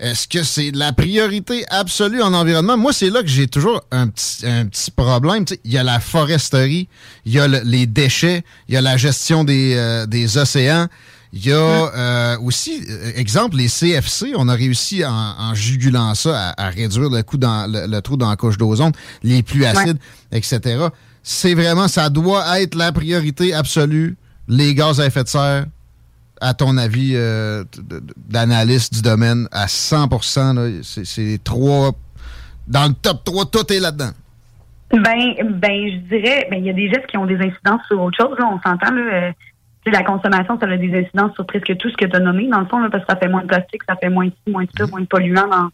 est-ce 0.00 0.26
que 0.26 0.42
c'est 0.42 0.70
la 0.72 0.92
priorité 0.92 1.64
absolue 1.68 2.22
en 2.22 2.34
environnement? 2.34 2.76
Moi, 2.76 2.92
c'est 2.92 3.10
là 3.10 3.22
que 3.22 3.28
j'ai 3.28 3.46
toujours 3.46 3.82
un 3.90 4.08
petit, 4.08 4.46
un 4.46 4.66
petit 4.66 4.90
problème. 4.90 5.44
Il 5.64 5.72
y 5.72 5.78
a 5.78 5.82
la 5.82 6.00
foresterie, 6.00 6.88
il 7.24 7.32
y 7.32 7.38
a 7.38 7.46
les 7.46 7.86
déchets, 7.86 8.42
il 8.68 8.74
y 8.74 8.76
a 8.76 8.80
la 8.80 8.96
gestion 8.96 9.44
des, 9.44 9.74
euh, 9.76 10.06
des 10.06 10.36
océans. 10.36 10.88
Il 11.32 11.46
y 11.46 11.52
a 11.52 11.56
euh, 11.56 12.38
aussi, 12.38 12.84
euh, 12.88 13.10
exemple, 13.16 13.56
les 13.56 13.68
CFC, 13.68 14.34
on 14.36 14.48
a 14.48 14.54
réussi 14.54 15.04
en, 15.04 15.52
jugulant 15.54 16.14
ça 16.14 16.54
à, 16.56 16.70
réduire 16.70 17.10
le, 17.10 17.22
coup 17.22 17.38
dans, 17.38 17.66
le, 17.68 18.00
trou 18.00 18.16
dans 18.16 18.30
la 18.30 18.36
couche 18.36 18.56
d'ozone, 18.56 18.92
les 19.24 19.42
pluies 19.42 19.66
acides, 19.66 19.98
etc. 20.30 20.86
C'est 21.24 21.54
vraiment, 21.54 21.88
ça 21.88 22.08
doit 22.08 22.60
être 22.60 22.76
la 22.76 22.92
priorité 22.92 23.52
absolue, 23.52 24.16
les 24.46 24.74
gaz 24.74 25.00
à 25.00 25.06
effet 25.06 25.24
de 25.24 25.28
serre, 25.28 25.66
à 26.44 26.52
ton 26.52 26.76
avis, 26.76 27.12
euh, 27.14 27.64
d'analyste 28.28 28.92
du 28.92 29.02
domaine 29.02 29.48
à 29.50 29.66
100% 29.66 30.82
C'est 30.82 31.42
trois. 31.42 31.92
Dans 32.68 32.86
le 32.86 32.94
top 32.94 33.24
3, 33.24 33.46
tout 33.46 33.72
est 33.72 33.80
là-dedans. 33.80 34.10
Ben, 34.90 35.34
ben, 35.58 35.90
je 35.90 35.96
dirais, 36.08 36.46
ben, 36.50 36.58
il 36.58 36.66
y 36.66 36.70
a 36.70 36.74
des 36.74 36.88
gestes 36.88 37.06
qui 37.06 37.16
ont 37.16 37.24
des 37.24 37.36
incidences 37.36 37.80
sur 37.88 38.00
autre 38.00 38.16
chose. 38.20 38.38
Là, 38.38 38.46
on 38.52 38.60
s'entend. 38.60 38.94
Là, 38.94 39.00
euh, 39.00 39.32
la 39.86 40.02
consommation, 40.02 40.58
ça 40.60 40.66
a 40.66 40.76
des 40.76 40.94
incidences 40.94 41.34
sur 41.34 41.46
presque 41.46 41.76
tout 41.78 41.88
ce 41.88 41.96
que 41.96 42.04
tu 42.04 42.16
as 42.16 42.20
nommé, 42.20 42.46
dans 42.48 42.60
le 42.60 42.66
fond, 42.66 42.78
là, 42.78 42.90
parce 42.90 43.04
que 43.04 43.12
ça 43.12 43.18
fait 43.18 43.28
moins 43.28 43.42
de 43.42 43.46
plastique, 43.46 43.82
ça 43.88 43.96
fait 43.96 44.10
moins 44.10 44.26
de 44.26 44.30
ci, 44.30 44.52
moins 44.52 44.64
de 44.64 44.70
ça, 44.76 44.86
moins 44.86 45.00
de 45.00 45.06
polluants, 45.06 45.48
dans, 45.48 45.68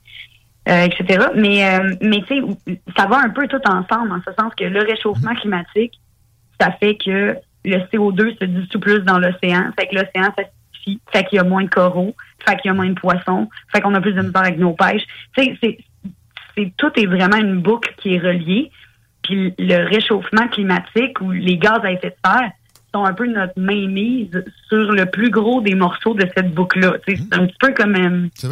euh, 0.69 0.85
etc. 0.85 1.27
Mais, 1.35 1.65
euh, 1.65 1.95
mais 2.01 2.23
tu 2.29 2.41
sais, 2.41 2.77
ça 2.97 3.07
va 3.07 3.19
un 3.19 3.31
peu 3.31 3.47
tout 3.49 3.61
ensemble, 3.67 4.13
en 4.13 4.21
ce 4.27 4.33
sens 4.39 4.53
que 4.57 4.65
le 4.65 4.81
réchauffement 4.81 5.35
climatique, 5.35 6.01
ça 6.61 6.71
fait 6.73 6.97
que 6.97 7.37
le 7.65 7.77
CO2 7.93 8.39
se 8.39 8.45
dissout 8.45 8.81
plus 8.81 9.01
dans 9.01 9.19
l'océan, 9.19 9.71
fait 9.79 9.87
que 9.89 9.97
l'océan 9.97 10.33
fait 11.13 11.25
qu'il 11.25 11.37
y 11.37 11.39
a 11.39 11.45
moins 11.45 11.65
de 11.65 11.69
coraux, 11.69 12.15
fait 12.47 12.57
qu'il 12.57 12.69
y 12.69 12.71
a 12.71 12.75
moins 12.75 12.89
de 12.89 12.95
poissons, 12.95 13.49
fait 13.73 13.81
qu'on 13.81 13.95
a 13.95 14.01
plus 14.01 14.13
de 14.13 14.23
misère 14.23 14.43
avec 14.43 14.59
nos 14.59 14.73
pêches. 14.73 15.05
Tu 15.37 15.45
sais, 15.45 15.79
c'est, 16.57 16.73
tout 16.77 16.91
est 16.97 17.07
vraiment 17.07 17.37
une 17.37 17.61
boucle 17.61 17.95
qui 17.99 18.15
est 18.15 18.19
reliée. 18.19 18.71
Puis 19.23 19.55
le 19.59 19.87
réchauffement 19.89 20.49
climatique 20.49 21.21
ou 21.21 21.31
les 21.31 21.59
gaz 21.59 21.81
à 21.85 21.93
effet 21.93 22.11
de 22.11 22.29
serre, 22.31 22.51
sont 22.93 23.05
un 23.05 23.13
peu 23.13 23.27
notre 23.27 23.59
mainmise 23.59 24.45
sur 24.69 24.93
le 24.93 25.07
plus 25.07 25.31
gros 25.31 25.61
des 25.61 25.75
morceaux 25.75 26.15
de 26.15 26.27
cette 26.35 26.53
boucle-là. 26.53 26.95
C'est 27.07 27.19
un 27.33 27.47
petit 27.47 27.57
peu 27.61 27.73
comme 27.73 27.95
euh, 27.95 28.49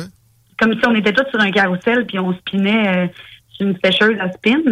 comme 0.58 0.74
si 0.74 0.86
on 0.86 0.94
était 0.94 1.12
tous 1.12 1.28
sur 1.30 1.40
un 1.40 1.50
carrousel 1.50 2.06
puis 2.06 2.18
on 2.18 2.32
spinait 2.34 2.88
euh, 2.88 3.06
sur 3.50 3.66
une 3.66 3.76
sécheuse 3.82 4.16
à 4.20 4.30
spin. 4.32 4.62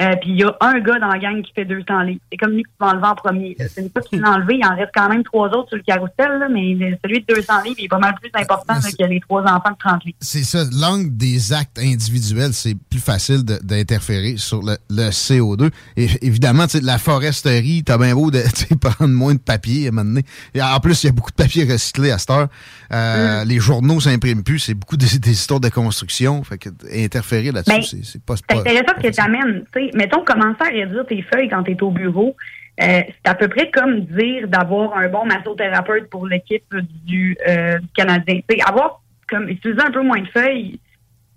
Euh, 0.00 0.16
puis 0.20 0.30
il 0.30 0.40
y 0.40 0.44
a 0.44 0.56
un 0.60 0.78
gars 0.80 0.98
dans 0.98 1.08
la 1.08 1.18
gang 1.18 1.42
qui 1.42 1.52
fait 1.52 1.64
200 1.64 2.00
livres. 2.02 2.20
C'est 2.30 2.38
comme 2.38 2.52
lui 2.52 2.62
qui 2.62 2.70
va 2.80 2.88
enlever 2.88 3.06
en 3.06 3.14
premier. 3.14 3.56
C'est 3.58 3.82
une 3.82 3.90
fois 3.90 4.00
qu'il 4.02 4.20
l'a 4.20 4.30
enlevé, 4.30 4.56
il 4.56 4.66
en 4.66 4.74
reste 4.74 4.90
quand 4.94 5.08
même 5.08 5.22
trois 5.22 5.48
autres 5.48 5.68
sur 5.68 5.76
le 5.76 5.82
carrousel, 5.82 6.48
mais 6.50 6.98
celui 7.04 7.20
de 7.20 7.34
200 7.34 7.62
livres 7.64 7.76
il 7.78 7.84
est 7.84 7.88
pas 7.88 7.98
mal 7.98 8.14
plus 8.20 8.30
important 8.34 8.74
que 8.74 9.04
les 9.04 9.20
trois 9.20 9.42
enfants 9.42 9.70
de 9.70 9.78
30 9.78 10.04
livres. 10.04 10.16
C'est 10.20 10.44
ça. 10.44 10.64
L'angle 10.72 11.16
des 11.16 11.52
actes 11.52 11.78
individuels, 11.78 12.52
c'est 12.52 12.74
plus 12.74 13.00
facile 13.00 13.44
d'interférer 13.44 14.36
sur 14.38 14.62
le, 14.62 14.76
CO2. 15.10 15.70
Et 15.96 16.08
évidemment, 16.22 16.64
la 16.82 16.98
foresterie, 16.98 17.82
t'as 17.84 17.98
bien 17.98 18.14
beau 18.14 18.30
de 18.30 18.42
prendre 18.80 19.12
moins 19.12 19.34
de 19.34 19.40
papier 19.40 19.86
à 19.86 19.88
un 19.88 19.92
moment 19.92 20.08
donné. 20.08 20.22
Et 20.54 20.62
en 20.62 20.80
plus, 20.80 21.02
il 21.02 21.06
y 21.08 21.10
a 21.10 21.12
beaucoup 21.12 21.30
de 21.30 21.36
papier 21.36 21.70
recyclé 21.70 22.10
à 22.10 22.18
cette 22.18 22.30
heure. 22.30 22.48
Euh, 22.92 23.44
mm. 23.44 23.48
Les 23.48 23.58
journaux 23.58 24.00
s'impriment 24.00 24.42
plus. 24.42 24.58
C'est 24.58 24.74
beaucoup 24.74 24.96
des, 24.96 25.30
histoires 25.30 25.60
de 25.60 25.68
construction. 25.68 26.42
Fait 26.44 26.58
que 26.58 26.70
interférer 26.94 27.52
là-dessus, 27.52 27.96
ben, 27.96 28.02
c'est 28.04 28.22
pas... 28.22 28.34
C'est 28.36 28.58
intéressant 28.58 28.94
que 29.00 29.08
tu 29.08 29.20
amènes 29.20 29.64
mettons, 29.94 30.24
commencer 30.24 30.62
à 30.62 30.70
réduire 30.70 31.06
tes 31.06 31.22
feuilles 31.22 31.48
quand 31.48 31.62
tu 31.62 31.72
es 31.72 31.82
au 31.82 31.90
bureau, 31.90 32.36
euh, 32.80 33.02
c'est 33.06 33.30
à 33.30 33.34
peu 33.34 33.48
près 33.48 33.70
comme 33.70 34.00
dire 34.00 34.48
d'avoir 34.48 34.96
un 34.96 35.08
bon 35.08 35.26
massothérapeute 35.26 36.08
pour 36.08 36.26
l'équipe 36.26 36.74
du, 37.04 37.36
euh, 37.46 37.78
Canadien. 37.94 38.40
avoir 38.66 39.02
comme 39.28 39.48
utiliser 39.48 39.80
un 39.80 39.90
peu 39.90 40.02
moins 40.02 40.20
de 40.20 40.28
feuilles 40.28 40.80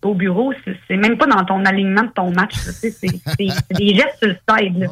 au 0.03 0.13
bureau, 0.13 0.53
c'est 0.87 0.97
même 0.97 1.17
pas 1.17 1.25
dans 1.25 1.43
ton 1.43 1.65
alignement 1.65 2.03
de 2.03 2.11
ton 2.11 2.31
match. 2.31 2.53
C'est 2.53 2.91
des 3.39 3.95
gestes 3.95 4.19
sur 4.19 4.29
le 4.29 4.37
side. 4.49 4.87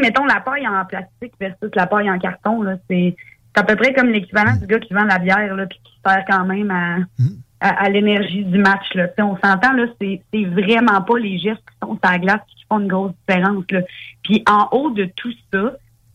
Mettons 0.00 0.26
la 0.26 0.40
paille 0.40 0.68
en 0.68 0.84
plastique 0.84 1.32
versus 1.40 1.70
la 1.74 1.86
paille 1.86 2.10
en 2.10 2.18
carton. 2.18 2.64
C'est 2.88 3.16
à 3.56 3.64
peu 3.64 3.74
près 3.74 3.92
comme 3.92 4.10
l'équivalent 4.10 4.54
du 4.56 4.66
gars 4.66 4.78
qui 4.78 4.92
vend 4.92 5.04
la 5.04 5.18
bière 5.18 5.56
là, 5.56 5.66
puis 5.66 5.80
qui 5.82 5.92
sert 6.04 6.24
quand 6.28 6.44
même 6.44 6.70
à. 6.70 6.98
Mm 7.18 7.36
à, 7.60 7.88
l'énergie 7.90 8.44
du 8.44 8.58
match. 8.58 8.94
Là. 8.94 9.08
on 9.18 9.36
s'entend, 9.36 9.72
là, 9.72 9.86
c'est, 10.00 10.22
c'est 10.32 10.44
vraiment 10.44 11.02
pas 11.02 11.18
les 11.18 11.38
gestes 11.38 11.60
qui 11.60 11.78
sont 11.82 11.98
sur 12.02 12.10
la 12.10 12.18
glace 12.18 12.40
qui 12.48 12.64
font 12.68 12.80
une 12.80 12.88
grosse 12.88 13.12
différence. 13.28 13.64
Là. 13.70 13.80
Puis 14.22 14.42
en 14.48 14.68
haut 14.72 14.90
de 14.90 15.04
tout 15.16 15.32
ça, 15.52 15.72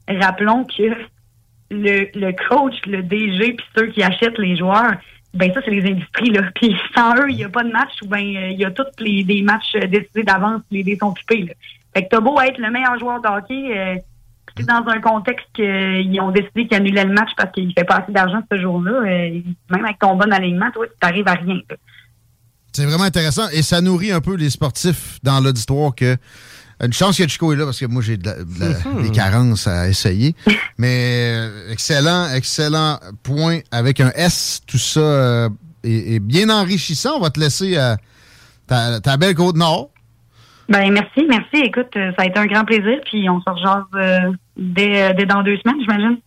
rappelons 0.07 0.65
que 0.65 0.91
le, 1.71 2.07
le 2.15 2.31
coach, 2.49 2.75
le 2.85 3.03
DG, 3.03 3.53
puis 3.53 3.65
ceux 3.75 3.87
qui 3.87 4.03
achètent 4.03 4.37
les 4.37 4.57
joueurs, 4.57 4.93
ben 5.33 5.51
ça, 5.53 5.59
c'est 5.63 5.71
les 5.71 5.91
industries. 5.91 6.31
Là. 6.31 6.43
Puis 6.55 6.75
sans 6.95 7.15
eux, 7.17 7.29
il 7.29 7.35
n'y 7.35 7.43
a 7.43 7.49
pas 7.49 7.63
de 7.63 7.71
match 7.71 7.91
ou 8.03 8.07
ben 8.07 8.19
il 8.19 8.57
y 8.57 8.65
a 8.65 8.71
tous 8.71 8.85
les 8.99 9.23
des 9.23 9.41
matchs 9.41 9.73
décidés 9.89 10.23
d'avance, 10.23 10.61
les 10.71 10.83
dés 10.83 10.97
sont 10.99 11.09
occupés. 11.09 11.43
Là. 11.43 11.53
Fait 11.93 12.03
que 12.03 12.09
t'as 12.09 12.19
beau 12.19 12.39
être 12.41 12.57
le 12.57 12.71
meilleur 12.71 12.97
joueur 12.99 13.21
de 13.21 13.27
hockey, 13.27 13.77
euh, 13.77 13.95
dans 14.63 14.83
un 14.87 15.01
contexte 15.01 15.45
qu'ils 15.53 16.19
ont 16.21 16.31
décidé 16.31 16.67
qu'ils 16.67 16.77
annulaient 16.77 17.05
le 17.05 17.13
match 17.13 17.29
parce 17.35 17.51
qu'il 17.51 17.73
fait 17.73 17.83
pas 17.83 17.97
assez 17.97 18.11
d'argent 18.11 18.41
ce 18.49 18.59
jour-là, 18.59 18.91
euh, 18.91 19.41
même 19.69 19.85
avec 19.85 19.99
ton 19.99 20.15
bon 20.15 20.31
alignement, 20.31 20.71
toi, 20.71 20.85
tu 20.87 20.93
n'arrives 21.03 21.27
à 21.27 21.33
rien. 21.33 21.59
C'est 22.71 22.85
vraiment 22.85 23.03
intéressant 23.03 23.47
et 23.53 23.61
ça 23.61 23.81
nourrit 23.81 24.11
un 24.11 24.21
peu 24.21 24.35
les 24.35 24.49
sportifs 24.49 25.19
dans 25.23 25.39
l'auditoire 25.39 25.93
que 25.95 26.17
une 26.83 26.91
chance 26.91 27.17
que 27.17 27.25
Chico 27.25 27.53
est 27.53 27.55
là 27.55 27.63
parce 27.63 27.79
que 27.79 27.85
moi 27.85 28.01
j'ai 28.01 28.17
mhm. 28.17 29.03
des 29.03 29.11
carences 29.11 29.65
à 29.65 29.87
essayer. 29.87 30.35
Mais 30.77 31.33
euh, 31.33 31.71
excellent, 31.71 32.29
excellent 32.33 32.99
point 33.23 33.59
avec 33.71 34.01
un 34.01 34.11
S. 34.15 34.61
Tout 34.67 34.77
ça 34.77 34.99
euh, 34.99 35.49
est, 35.83 36.19
bien 36.19 36.49
enrichissant. 36.49 37.11
On 37.15 37.21
va 37.21 37.29
te 37.29 37.39
laisser 37.39 37.77
ta, 38.67 38.99
ta, 38.99 39.15
belle 39.15 39.35
côte 39.35 39.55
nord. 39.55 39.89
Ben 40.67 40.91
merci, 40.91 41.25
merci. 41.29 41.63
Écoute, 41.63 41.93
ça 41.93 42.23
a 42.23 42.25
été 42.25 42.39
un 42.39 42.45
grand 42.45 42.65
plaisir. 42.65 42.99
Puis 43.05 43.29
on 43.29 43.39
se 43.39 43.49
rejase 43.49 44.35
dès, 44.57 45.13
dès 45.13 45.25
dans 45.25 45.43
deux 45.43 45.57
semaines, 45.57 45.81
j'imagine. 45.81 46.17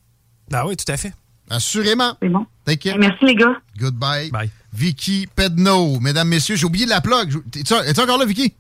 Ah 0.53 0.67
oui, 0.67 0.77
tout 0.77 0.91
à 0.91 0.97
fait. 0.97 1.13
Assurément. 1.51 2.15
C'est 2.21 2.29
bon. 2.29 2.47
Merci, 2.67 3.25
les 3.25 3.35
gars. 3.35 3.57
Goodbye. 3.79 4.31
Bye. 4.31 4.51
Vicky 4.73 5.27
Pedno. 5.35 5.99
Mesdames, 6.01 6.29
messieurs, 6.29 6.57
j'ai 6.57 6.67
oublié 6.67 6.85
de 6.85 6.91
la 6.91 7.01
plug. 7.01 7.33
Es-tu 7.57 8.01
encore 8.01 8.19
là, 8.19 8.27
Vicky? 8.27 8.55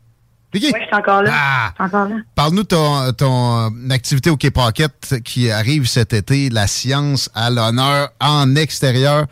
Vicky? 0.52 0.70
Oui, 0.72 0.80
je 0.80 0.86
suis 0.86 0.94
encore 0.94 1.22
là. 1.22 1.30
Ah. 1.34 1.74
encore 1.78 2.08
là. 2.08 2.16
Parle-nous 2.34 2.62
de 2.62 2.68
ton, 2.68 3.12
ton 3.12 3.66
euh, 3.66 3.90
activité 3.90 4.30
au 4.30 4.36
K-Pocket 4.38 5.22
qui 5.22 5.50
arrive 5.50 5.86
cet 5.86 6.14
été, 6.14 6.48
la 6.48 6.66
science 6.66 7.30
à 7.34 7.50
l'honneur 7.50 8.08
en 8.20 8.56
extérieur. 8.56 9.26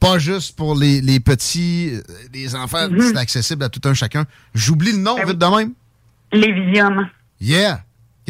Pas 0.00 0.18
juste 0.18 0.56
pour 0.56 0.74
les, 0.74 1.02
les 1.02 1.20
petits, 1.20 1.90
euh, 1.92 2.00
les 2.32 2.56
enfants, 2.56 2.88
mm-hmm. 2.88 3.08
c'est 3.10 3.18
accessible 3.18 3.64
à 3.64 3.68
tout 3.68 3.86
un 3.86 3.94
chacun. 3.94 4.24
J'oublie 4.54 4.92
le 4.92 4.98
nom, 4.98 5.16
ben 5.16 5.26
vite 5.26 5.38
de 5.38 5.46
même. 5.46 5.72
Lévision. 6.32 7.04
Yeah. 7.40 7.82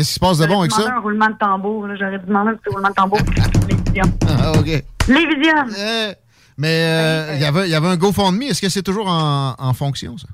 Qu'est-ce 0.03 0.15
qui 0.15 0.15
se 0.15 0.21
passe 0.21 0.39
de 0.39 0.47
bon 0.47 0.59
avec 0.59 0.73
ça? 0.73 0.97
un 0.97 0.99
roulement 0.99 1.29
de 1.29 1.35
tambour. 1.35 1.87
J'aurais 1.97 2.19
dû 2.19 2.27
demander 2.27 2.51
un 2.51 2.55
petit 2.55 2.71
roulement 2.71 2.89
de 2.89 2.95
tambour. 2.95 3.21
Les 3.69 4.03
Ah, 4.27 4.53
OK. 4.59 4.67
Les 4.67 5.27
visions. 5.27 5.65
Eh, 5.79 6.13
mais 6.59 6.83
euh, 6.83 7.35
il 7.37 7.41
y 7.41 7.45
avait, 7.45 7.69
y 7.69 7.75
avait 7.77 7.87
un 7.87 7.97
GoFundMe. 7.97 8.43
Est-ce 8.43 8.61
que 8.61 8.69
c'est 8.69 8.83
toujours 8.83 9.07
en, 9.07 9.55
en, 9.57 9.73
fonction, 9.75 10.19
ça? 10.19 10.27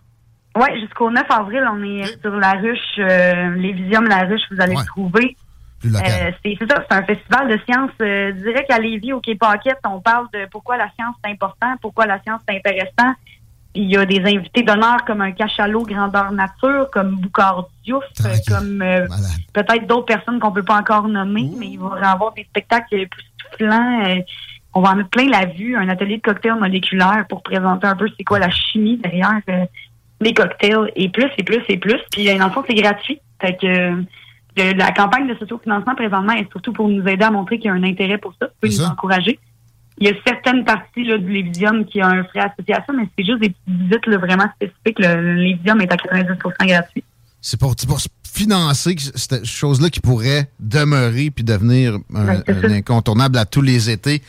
Oui, 0.56 0.80
jusqu'au 0.80 1.10
9 1.10 1.22
avril, 1.28 1.62
on 1.70 1.82
est 1.82 2.18
sur 2.22 2.30
la 2.30 2.52
ruche, 2.52 2.78
euh, 2.98 3.50
les 3.56 3.74
Visions 3.74 4.00
la 4.00 4.20
ruche, 4.20 4.40
vous 4.50 4.58
allez 4.58 4.74
le 4.74 4.86
trouver. 4.86 5.36
Euh, 5.84 6.30
c'est 6.42 6.56
ça, 6.66 6.82
c'est 6.90 6.96
un 6.96 7.02
festival 7.02 7.48
de 7.48 7.60
sciences. 7.68 7.90
Euh, 8.00 8.32
dirais 8.32 8.64
qu'à 8.66 8.78
Lévis, 8.78 9.12
au 9.12 9.20
Quai 9.20 9.34
Paquette, 9.34 9.80
on 9.86 10.00
parle 10.00 10.28
de 10.32 10.46
pourquoi 10.50 10.78
la 10.78 10.90
science 10.98 11.14
est 11.26 11.30
important, 11.30 11.74
pourquoi 11.82 12.06
la 12.06 12.22
science 12.22 12.40
est 12.48 12.56
intéressant 12.56 13.12
il 13.74 13.90
y 13.90 13.96
a 13.96 14.04
des 14.04 14.20
invités 14.20 14.62
d'honneur 14.62 15.04
comme 15.06 15.20
un 15.20 15.32
cachalot 15.32 15.82
grandeur 15.82 16.32
nature, 16.32 16.88
comme 16.90 17.16
Boucard 17.16 17.68
Diouf, 17.84 18.04
comme 18.48 18.82
euh, 18.82 19.06
peut-être 19.52 19.86
d'autres 19.86 20.06
personnes 20.06 20.40
qu'on 20.40 20.52
peut 20.52 20.62
pas 20.62 20.78
encore 20.78 21.08
nommer, 21.08 21.50
mais 21.58 21.68
il 21.68 21.78
va 21.78 21.98
y 22.00 22.04
avoir 22.04 22.32
des 22.32 22.44
spectacles 22.44 23.06
plus 23.08 23.24
soufflants. 23.50 24.04
Euh, 24.06 24.20
on 24.74 24.80
va 24.80 24.90
en 24.90 24.96
mettre 24.96 25.10
plein 25.10 25.28
la 25.28 25.46
vue, 25.46 25.76
un 25.76 25.88
atelier 25.88 26.16
de 26.16 26.22
cocktail 26.22 26.54
moléculaire 26.54 27.24
pour 27.28 27.42
présenter 27.42 27.86
un 27.86 27.96
peu 27.96 28.08
c'est 28.16 28.24
quoi 28.24 28.38
la 28.38 28.50
chimie 28.50 28.96
derrière 28.98 29.40
euh, 29.48 29.64
les 30.20 30.34
cocktails, 30.34 30.90
et 30.96 31.08
plus, 31.08 31.30
et 31.36 31.42
plus, 31.42 31.62
et 31.68 31.76
plus. 31.76 32.00
Puis, 32.10 32.26
dans 32.36 32.46
le 32.46 32.52
fond, 32.52 32.64
c'est 32.66 32.74
gratuit. 32.74 33.20
Fait 33.40 33.56
que 33.56 34.02
la 34.56 34.90
campagne 34.90 35.28
de 35.28 35.36
sociofinancement 35.36 35.94
présentement 35.94 36.32
est 36.32 36.50
surtout 36.50 36.72
pour 36.72 36.88
nous 36.88 37.06
aider 37.06 37.24
à 37.24 37.30
montrer 37.30 37.58
qu'il 37.58 37.66
y 37.66 37.70
a 37.70 37.74
un 37.74 37.84
intérêt 37.84 38.18
pour 38.18 38.34
ça, 38.40 38.48
pour 38.60 38.68
nous 38.68 38.82
encourager 38.82 39.38
il 40.00 40.06
y 40.06 40.10
a 40.10 40.14
certaines 40.26 40.64
parties 40.64 41.04
là, 41.04 41.18
du 41.18 41.30
Lévisium 41.30 41.84
qui 41.84 42.02
ont 42.02 42.06
un 42.06 42.24
frais 42.24 42.40
associé 42.40 42.74
à 42.74 42.84
ça, 42.86 42.92
mais 42.96 43.08
c'est 43.16 43.24
juste 43.24 43.40
des 43.40 43.50
petites 43.50 43.80
visites 43.80 44.06
là, 44.06 44.18
vraiment 44.18 44.46
spécifiques. 44.54 44.98
Le 44.98 45.34
Lévisium 45.34 45.80
est 45.80 45.92
à 45.92 45.96
90% 45.96 46.66
gratuit. 46.66 47.04
C'est 47.40 47.58
pour, 47.58 47.74
pour, 47.86 48.00
financer 48.30 48.94
cette 49.14 49.44
chose-là 49.44 49.90
qui 49.90 50.00
pourrait 50.00 50.48
demeurer 50.60 51.30
puis 51.30 51.42
devenir 51.42 51.98
un, 52.14 52.42
incontournable 52.70 53.36
à 53.36 53.46
tous 53.46 53.62
les 53.62 53.90
étés 53.90 54.22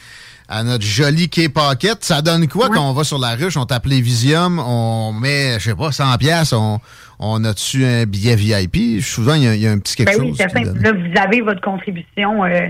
à 0.47 0.63
notre 0.63 0.83
joli 0.83 1.29
quai 1.29 1.47
Pocket. 1.47 2.03
Ça 2.03 2.23
donne 2.23 2.47
quoi 2.47 2.69
quand 2.69 2.89
on 2.89 2.93
va 2.93 3.03
sur 3.03 3.19
la 3.19 3.35
ruche, 3.35 3.55
on 3.55 3.65
tape 3.65 3.85
Lévisium, 3.85 4.57
on 4.57 5.13
met, 5.13 5.59
je 5.59 5.65
sais 5.69 5.75
pas, 5.75 5.91
100 5.91 6.17
pièces, 6.17 6.53
on, 6.53 6.79
on 7.19 7.43
a-tu 7.43 7.85
un 7.85 8.05
billet 8.05 8.35
VIP? 8.35 9.03
Souvent, 9.03 9.35
il 9.35 9.43
y, 9.43 9.67
a 9.67 9.71
un 9.71 9.77
petit 9.77 9.95
quelque 9.95 10.17
ben 10.17 10.17
chose. 10.17 10.31
Oui, 10.31 10.35
certain. 10.35 10.63
Là, 10.63 10.91
vous 10.91 11.21
avez 11.21 11.41
votre 11.41 11.61
contribution. 11.61 12.43
Euh, 12.45 12.67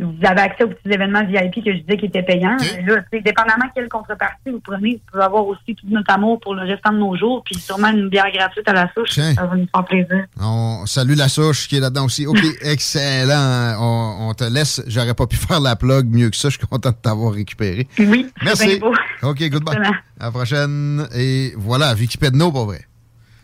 vous 0.00 0.24
avez 0.24 0.40
accès 0.40 0.64
aux 0.64 0.68
petits 0.68 0.90
événements 0.90 1.24
VIP 1.24 1.64
que 1.64 1.72
je 1.72 1.78
disais 1.78 1.96
qui 1.96 2.06
étaient 2.06 2.22
payants. 2.22 2.56
Là, 2.86 2.96
dépendamment 3.12 3.64
quelle 3.74 3.88
contrepartie 3.88 4.50
vous 4.50 4.60
prenez, 4.60 4.92
vous 4.94 5.10
pouvez 5.10 5.24
avoir 5.24 5.46
aussi 5.46 5.74
tout 5.74 5.86
notre 5.88 6.12
amour 6.12 6.38
pour 6.40 6.54
le 6.54 6.62
restant 6.62 6.92
de 6.92 6.98
nos 6.98 7.16
jours, 7.16 7.42
puis 7.44 7.56
sûrement 7.56 7.88
une 7.88 8.08
bière 8.08 8.30
gratuite 8.32 8.68
à 8.68 8.72
la 8.72 8.92
souche. 8.92 9.10
Ça 9.10 9.46
va 9.46 9.56
nous 9.56 9.66
faire 9.74 9.84
plaisir. 9.84 10.24
On 10.40 10.86
salue 10.86 11.16
la 11.16 11.28
souche 11.28 11.66
qui 11.68 11.76
est 11.76 11.80
là-dedans 11.80 12.04
aussi. 12.04 12.26
OK, 12.26 12.38
excellent. 12.62 13.76
On, 13.80 14.34
te 14.34 14.44
laisse. 14.44 14.82
J'aurais 14.86 15.14
pas 15.14 15.26
pu 15.26 15.36
faire 15.36 15.60
la 15.60 15.74
plug 15.74 16.06
mieux 16.06 16.30
que 16.30 16.36
ça. 16.36 16.48
Je 16.48 16.58
suis 16.58 16.66
content 16.66 16.90
de 16.90 16.96
t'avoir 16.96 17.32
récupéré. 17.32 17.88
Oui, 17.98 18.26
merci. 18.42 18.80
OK, 19.22 19.42
goodbye. 19.50 19.76
À 20.20 20.26
la 20.26 20.30
prochaine. 20.30 21.08
Et 21.14 21.54
voilà, 21.56 21.94
Vicky 21.94 22.18
Pedno, 22.18 22.52
pour 22.52 22.66
vrai. 22.66 22.82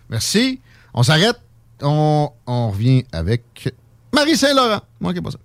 Merci. 0.08 0.60
On 0.92 1.02
s'arrête. 1.02 1.40
On, 1.82 2.30
on 2.46 2.70
revient 2.70 3.04
avec 3.12 3.74
Marie 4.14 4.36
Saint-Laurent. 4.36 4.80
Manquez 5.00 5.20
pas 5.20 5.32
ça. 5.32 5.38